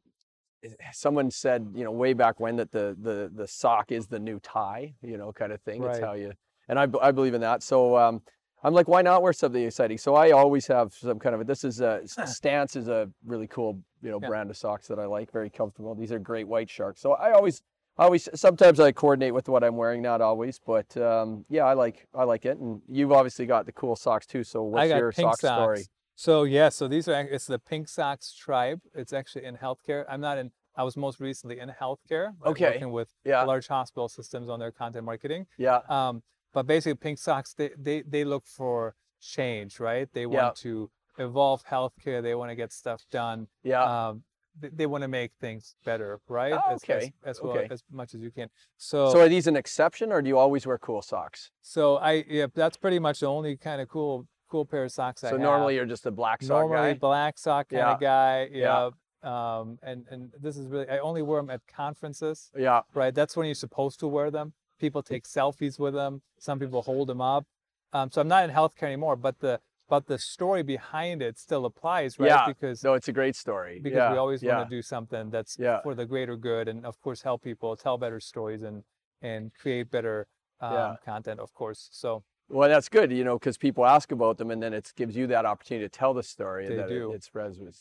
someone 0.94 1.32
said, 1.32 1.68
you 1.74 1.84
know, 1.84 1.92
way 1.92 2.14
back 2.14 2.40
when 2.40 2.56
that 2.58 2.72
the 2.72 2.96
the 3.02 3.32
the 3.34 3.48
sock 3.48 3.92
is 3.92 4.08
the 4.08 4.20
new 4.20 4.40
tie, 4.40 4.94
you 5.02 5.18
know, 5.18 5.32
kind 5.32 5.52
of 5.52 5.62
thing. 5.62 5.84
It's 5.84 6.00
how 6.00 6.14
you, 6.14 6.34
and 6.68 6.80
I, 6.80 6.88
I 7.02 7.12
believe 7.12 7.34
in 7.34 7.42
that. 7.42 7.64
So. 7.64 7.98
Um, 7.98 8.22
I'm 8.64 8.74
like, 8.74 8.88
why 8.88 9.04
not 9.04 9.22
wear 9.22 9.32
something 9.32 9.62
exciting? 9.62 10.00
So 10.00 10.16
I 10.16 10.32
always 10.32 10.66
have 10.66 10.92
some 10.92 11.20
kind 11.20 11.36
of 11.36 11.42
a, 11.42 11.44
this 11.44 11.64
is 11.64 11.82
a 11.82 12.02
Stance 12.08 12.76
is 12.76 12.88
a 12.88 13.08
really 13.24 13.46
cool, 13.46 13.80
you 14.06 14.12
know, 14.12 14.20
Yeah. 14.22 14.28
brand 14.28 14.50
of 14.50 14.58
socks 14.58 14.88
that 14.88 15.00
I 15.00 15.06
like, 15.06 15.32
very 15.32 15.50
comfortable. 15.50 15.96
These 15.96 16.12
are 16.12 16.20
great 16.20 16.48
white 16.48 16.70
sharks. 16.70 17.02
So 17.02 17.14
I 17.14 17.32
always 17.32 17.62
I 17.98 18.04
always 18.04 18.28
sometimes 18.36 18.80
I 18.80 18.92
coordinate 18.92 19.34
with 19.34 19.48
what 19.50 19.64
I'm 19.64 19.78
wearing, 19.78 20.02
not 20.02 20.22
always, 20.22 20.60
but 20.60 20.96
um, 20.98 21.46
yeah, 21.50 21.64
I 21.64 21.74
like 21.74 22.08
I 22.14 22.24
like 22.24 22.46
it. 22.46 22.58
And 22.60 22.82
you've 22.88 23.12
obviously 23.12 23.46
got 23.46 23.66
the 23.66 23.72
cool 23.72 23.96
socks 23.96 24.26
too. 24.28 24.44
So 24.44 24.64
what's 24.64 24.84
I 24.84 24.88
got 24.90 24.98
your 24.98 25.12
pink 25.12 25.30
sock 25.32 25.42
socks. 25.42 25.80
story? 25.80 25.86
So 26.18 26.44
yeah, 26.44 26.70
so 26.70 26.88
these 26.88 27.08
are, 27.08 27.20
it's 27.20 27.46
the 27.46 27.60
Pink 27.60 27.90
Socks 27.90 28.34
tribe. 28.34 28.80
It's 28.94 29.12
actually 29.12 29.44
in 29.46 29.58
healthcare. 29.58 30.06
I'm 30.08 30.22
not 30.22 30.38
in, 30.38 30.52
I 30.76 30.84
was 30.84 30.96
most 30.96 31.20
recently 31.20 31.60
in 31.60 31.70
healthcare. 31.70 32.34
Okay. 32.46 32.66
Working 32.72 32.92
with 32.92 33.10
Yeah, 33.26 33.44
large 33.44 33.68
hospital 33.68 34.08
systems 34.08 34.48
on 34.50 34.60
their 34.60 34.72
content 34.72 35.04
marketing. 35.06 35.46
yeah, 35.58 35.82
Um, 35.90 36.24
but 36.54 36.68
basically 36.68 36.96
Pink 36.96 37.18
Socks, 37.18 37.54
they, 37.54 37.72
they, 37.78 38.02
they 38.02 38.24
look 38.24 38.46
for 38.46 38.96
change, 39.20 39.80
right? 39.82 40.08
They 40.14 40.22
Yeah. 40.22 40.28
want 40.28 40.56
to 40.58 40.90
evolve 41.18 41.64
healthcare. 41.66 42.22
They 42.22 42.36
want 42.36 42.52
to 42.52 42.56
get 42.56 42.72
stuff 42.74 43.04
done. 43.12 43.48
yeah, 43.64 43.84
um, 44.10 44.24
they, 44.60 44.70
they 44.70 44.86
want 44.86 45.02
to 45.02 45.08
make 45.08 45.32
things 45.42 45.76
better, 45.86 46.20
right? 46.30 46.54
Oh, 46.54 46.74
As- 46.74 46.84
okay, 46.84 47.12
As, 47.24 47.38
as, 47.38 47.42
well 47.44 47.58
okay. 47.58 47.68
as 47.72 47.84
much 47.92 48.14
as 48.14 48.22
you 48.22 48.32
can. 48.32 48.50
So, 48.78 49.12
So 49.12 49.20
are 49.22 49.28
these 49.30 49.48
an 49.48 49.56
exception, 49.56 50.12
or 50.12 50.22
do 50.22 50.28
you 50.30 50.38
always 50.38 50.66
wear 50.66 50.78
cool 50.78 51.02
socks? 51.02 51.52
so 51.62 51.98
I 51.98 52.24
yeah, 52.30 52.48
that's 52.54 52.78
pretty 52.78 53.00
much 53.00 53.20
the 53.20 53.28
only 53.28 53.58
kind 53.58 53.82
of 53.82 53.90
cool 53.90 54.28
cool 54.50 54.64
pair 54.66 54.84
of 54.84 54.92
socks 54.92 55.24
I 55.24 55.28
have. 55.28 55.36
So 55.38 55.42
normally 55.42 55.76
you're 55.76 55.86
just 55.86 56.06
a 56.06 56.12
black 56.12 56.42
sock 56.44 56.50
normally 56.70 56.94
guy. 56.94 57.00
black 57.00 57.38
sock 57.38 57.70
kind 57.70 57.80
Yeah, 57.80 57.94
of 57.94 58.00
guy. 58.00 58.50
yeah. 58.52 58.90
Yeah. 59.24 59.60
Um, 59.60 59.80
and 59.82 60.06
and 60.12 60.32
this 60.40 60.56
is 60.56 60.68
really 60.68 60.88
I 60.88 61.00
only 61.00 61.24
wear 61.24 61.42
them 61.42 61.50
at 61.50 61.62
conferences, 61.68 62.52
Yeah, 62.56 62.82
right? 62.94 63.14
That's 63.14 63.36
when 63.36 63.48
you're 63.48 63.56
supposed 63.56 64.00
to 64.02 64.08
wear 64.08 64.30
them. 64.30 64.54
People 64.80 65.02
take 65.02 65.24
selfies 65.24 65.80
with 65.80 65.96
them. 65.96 66.22
Some 66.40 66.60
people 66.60 66.82
hold 66.84 67.08
them 67.10 67.22
up. 67.22 67.46
Um, 67.92 68.12
so 68.12 68.22
I'm 68.22 68.28
not 68.28 68.48
in 68.48 68.54
healthcare 68.56 68.84
anymore, 68.84 69.16
but 69.16 69.40
the 69.40 69.60
but 69.88 70.08
the 70.08 70.18
story 70.18 70.64
behind 70.64 71.22
it 71.22 71.38
still 71.38 71.66
applies, 71.66 72.20
right? 72.20 72.30
Yeah, 72.30 72.48
Because 72.48 72.84
no, 72.84 72.94
it's 72.94 73.08
a 73.08 73.14
great 73.14 73.36
story. 73.36 73.80
because 73.82 73.98
yeah, 73.98 74.12
we 74.12 74.18
always 74.18 74.42
yeah. 74.42 74.58
want 74.58 74.70
to 74.70 74.76
do 74.76 74.82
something 74.82 75.30
that's 75.30 75.58
Yeah. 75.60 75.82
for 75.82 75.94
the 75.96 76.06
greater 76.06 76.36
good 76.38 76.68
and 76.68 76.86
of 76.86 77.00
course 77.02 77.22
help 77.22 77.44
people 77.44 77.76
tell 77.76 77.98
better 77.98 78.20
stories 78.20 78.62
and 78.64 78.84
and 79.22 79.54
create 79.54 79.90
better 79.92 80.28
um, 80.62 80.98
content 81.04 81.40
of 81.40 81.54
course 81.54 81.90
so 81.92 82.24
Well, 82.48 82.70
that's 82.70 82.90
good, 82.90 83.12
you 83.12 83.24
know, 83.24 83.40
because 83.40 83.58
people 83.58 83.86
ask 83.86 84.12
about 84.12 84.38
them, 84.38 84.52
and 84.52 84.62
then 84.62 84.72
it 84.74 84.94
gives 84.96 85.16
you 85.16 85.26
that 85.28 85.46
opportunity 85.46 85.86
to 85.86 85.90
tell 85.90 86.14
the 86.14 86.22
story. 86.22 86.68
They 86.68 86.76
do. 86.88 87.12
It, 87.12 87.16
it's 87.16 87.30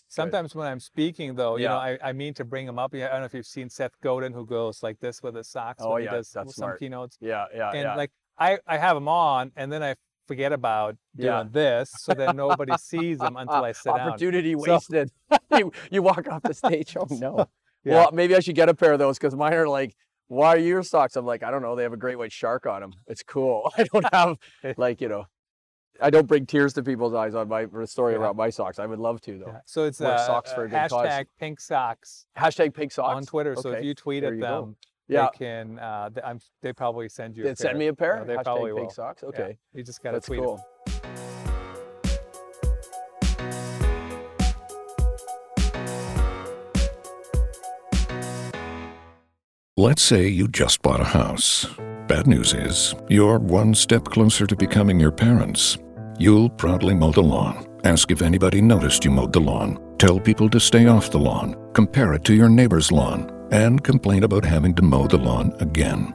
sometimes 0.09 0.55
when 0.55 0.67
i'm 0.67 0.81
speaking 0.81 1.35
though 1.35 1.57
you 1.57 1.67
know 1.69 1.77
I, 1.77 1.99
I 2.03 2.13
mean 2.13 2.35
to 2.35 2.45
bring 2.45 2.67
them 2.67 2.79
up 2.79 2.95
i 2.95 2.99
don't 2.99 3.21
know 3.21 3.25
if 3.25 3.35
you've 3.35 3.47
seen 3.47 3.69
seth 3.69 3.93
godin 4.01 4.33
who 4.33 4.47
goes 4.47 4.83
like 4.83 4.99
this 5.01 5.23
with 5.23 5.35
his 5.35 5.49
socks 5.49 5.83
Oh, 5.83 5.93
when 5.93 6.03
yeah, 6.03 6.11
he 6.11 6.17
does 6.17 6.29
some 6.29 6.49
smart. 6.49 6.79
keynotes 6.81 7.19
Yeah, 7.21 7.47
yeah, 7.55 7.71
and 7.73 7.97
like 7.97 8.11
i 8.39 8.59
i 8.67 8.77
have 8.79 8.97
them 8.97 9.09
on 9.09 9.53
and 9.57 9.71
then 9.73 9.83
i 9.83 9.95
forget 10.27 10.53
about 10.53 10.97
doing 11.17 11.27
Yeah. 11.29 11.45
this 11.51 11.91
so 11.99 12.15
that 12.15 12.35
nobody 12.37 12.73
sees 12.79 13.19
them 13.19 13.37
until 13.37 13.65
i 13.65 13.73
sit 13.73 13.85
down 13.95 14.09
Opportunity 14.09 14.53
So- 14.53 14.59
wasted. 14.75 15.11
you, 15.51 15.73
you 15.91 16.03
walk 16.03 16.27
off 16.29 16.43
the 16.43 16.55
stage. 16.55 16.97
Oh 16.99 17.07
no. 17.11 17.49
Yeah. 17.85 17.95
Well, 17.95 18.11
maybe 18.13 18.35
I 18.35 18.41
should 18.41 18.55
get 18.55 18.69
a 18.69 18.75
pair 18.75 18.93
of 18.95 18.99
those 18.99 19.19
because 19.19 19.35
mine 19.37 19.53
are 19.55 19.69
like, 19.69 19.95
why 20.29 20.55
are 20.55 20.59
your 20.59 20.83
socks? 20.83 21.17
I'm 21.17 21.27
like, 21.27 21.43
I 21.43 21.51
don't 21.51 21.61
know. 21.63 21.77
They 21.77 21.83
have 21.83 21.93
a 21.93 21.99
great 21.99 22.17
white 22.19 22.33
shark 22.33 22.65
on 22.67 22.81
them. 22.81 22.93
It's 23.07 23.23
cool. 23.23 23.71
I 23.79 23.85
don't 23.93 24.07
have 24.15 24.37
like 24.79 25.01
you 25.03 25.09
know, 25.09 25.27
I 26.01 26.11
don't 26.11 26.27
bring 26.27 26.47
tears 26.47 26.73
to 26.75 26.83
people's 26.83 27.15
eyes 27.15 27.35
on 27.35 27.49
my 27.49 27.67
story 27.85 28.15
Yeah. 28.15 28.19
about 28.21 28.37
my 28.37 28.51
socks. 28.51 28.79
I 28.79 28.87
would 28.87 28.99
love 28.99 29.21
to 29.23 29.39
though. 29.39 29.47
Yeah. 29.49 29.61
so 29.67 29.85
it's 29.85 30.01
uh, 30.01 30.27
socks 30.27 30.51
uh, 30.51 30.55
for 30.55 30.65
a 30.65 30.69
good 30.69 30.89
cause. 30.91 31.07
hashtag 31.07 31.27
pink 31.39 31.61
socks 31.61 32.27
Hashtag 32.39 32.73
pink 32.75 32.91
socks 32.93 33.15
on 33.17 33.25
twitter 33.25 33.55
so 33.55 33.71
if 33.73 33.85
you 33.85 33.95
tweet 33.95 34.23
there 34.23 34.33
at 34.33 34.37
you 34.37 34.41
go. 34.43 34.75
Them 35.09 35.15
Yeah. 35.17 35.29
they 35.33 35.39
can 35.47 35.79
uh 35.79 36.11
they, 36.13 36.23
I'm, 36.23 36.41
they 36.63 36.73
probably 36.73 37.09
send 37.09 37.37
you 37.37 37.43
a 37.45 37.47
Then 37.47 37.57
send 37.57 37.71
pair. 37.73 37.79
me 37.79 37.87
a 37.89 37.95
pair. 37.95 38.17
Yeah, 38.19 38.25
they 38.25 38.37
Hashtag 38.37 38.45
probably 38.45 38.71
pink 38.73 38.83
will. 38.87 38.91
socks. 38.91 39.23
Yeah, 39.23 39.29
Okay, 39.31 39.59
you 39.73 39.83
just 39.83 40.03
gotta 40.03 40.17
that's 40.17 40.27
tweet 40.27 40.41
it. 40.41 40.45
cool. 40.45 40.61
Let's 49.77 50.03
say 50.03 50.29
you 50.29 50.49
just 50.49 50.83
bought 50.83 51.01
a 51.01 51.05
house. 51.05 51.67
Bad 52.07 52.27
news 52.27 52.55
is, 52.55 52.95
you're 53.09 53.39
one 53.39 53.75
step 53.75 54.05
closer 54.05 54.47
to 54.47 54.57
becoming 54.57 55.01
your 55.01 55.11
parents. 55.11 55.79
You'll 56.19 56.49
proudly 56.51 56.95
mow 56.95 57.11
the 57.11 57.23
lawn, 57.23 57.67
ask 57.85 58.11
if 58.11 58.23
anybody 58.23 58.61
noticed 58.61 59.05
you 59.05 59.11
mowed 59.11 59.33
the 59.33 59.41
lawn, 59.41 59.79
tell 59.99 60.21
people 60.21 60.49
to 60.51 60.61
stay 60.61 60.87
off 60.87 61.11
the 61.11 61.19
lawn, 61.19 61.57
compare 61.73 62.13
it 62.15 62.25
to 62.25 62.35
your 62.35 62.49
neighbor's 62.49 62.93
lawn, 62.93 63.29
and 63.51 63.83
complain 63.83 64.25
about 64.25 64.45
having 64.45 64.75
to 64.75 64.83
mow 64.83 65.07
the 65.07 65.19
lawn 65.19 65.55
again. 65.61 66.13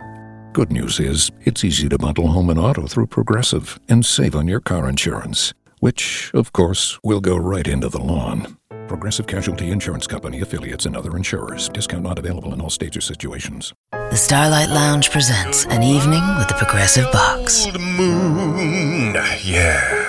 Good 0.54 0.72
news 0.72 1.00
is, 1.00 1.32
it's 1.42 1.64
easy 1.64 1.88
to 1.90 1.98
bundle 1.98 2.28
home 2.28 2.50
and 2.50 2.60
auto 2.60 2.88
through 2.88 3.08
Progressive 3.08 3.80
and 3.88 4.06
save 4.06 4.36
on 4.36 4.48
your 4.48 4.60
car 4.60 4.90
insurance, 4.90 5.54
which, 5.80 6.32
of 6.34 6.54
course, 6.54 7.00
will 7.04 7.22
go 7.22 7.38
right 7.38 7.68
into 7.68 7.90
the 7.90 8.02
lawn. 8.02 8.58
Progressive 8.88 9.28
Casualty 9.28 9.70
Insurance 9.70 10.08
Company 10.08 10.42
affiliates 10.42 10.88
and 10.88 10.98
other 10.98 11.16
insurers. 11.16 11.70
Discount 11.70 12.02
not 12.02 12.18
available 12.18 12.52
in 12.54 12.62
all 12.62 12.72
states 12.72 12.98
or 12.98 13.02
situations. 13.02 13.72
The 13.92 14.16
Starlight 14.16 14.70
Lounge 14.70 15.12
presents 15.12 15.66
an 15.68 15.84
evening 15.84 16.24
with 16.40 16.48
the 16.48 16.56
Progressive 16.56 17.12
Box. 17.12 17.68
Old 17.68 17.80
moon. 17.80 19.14
Yeah. 19.44 20.09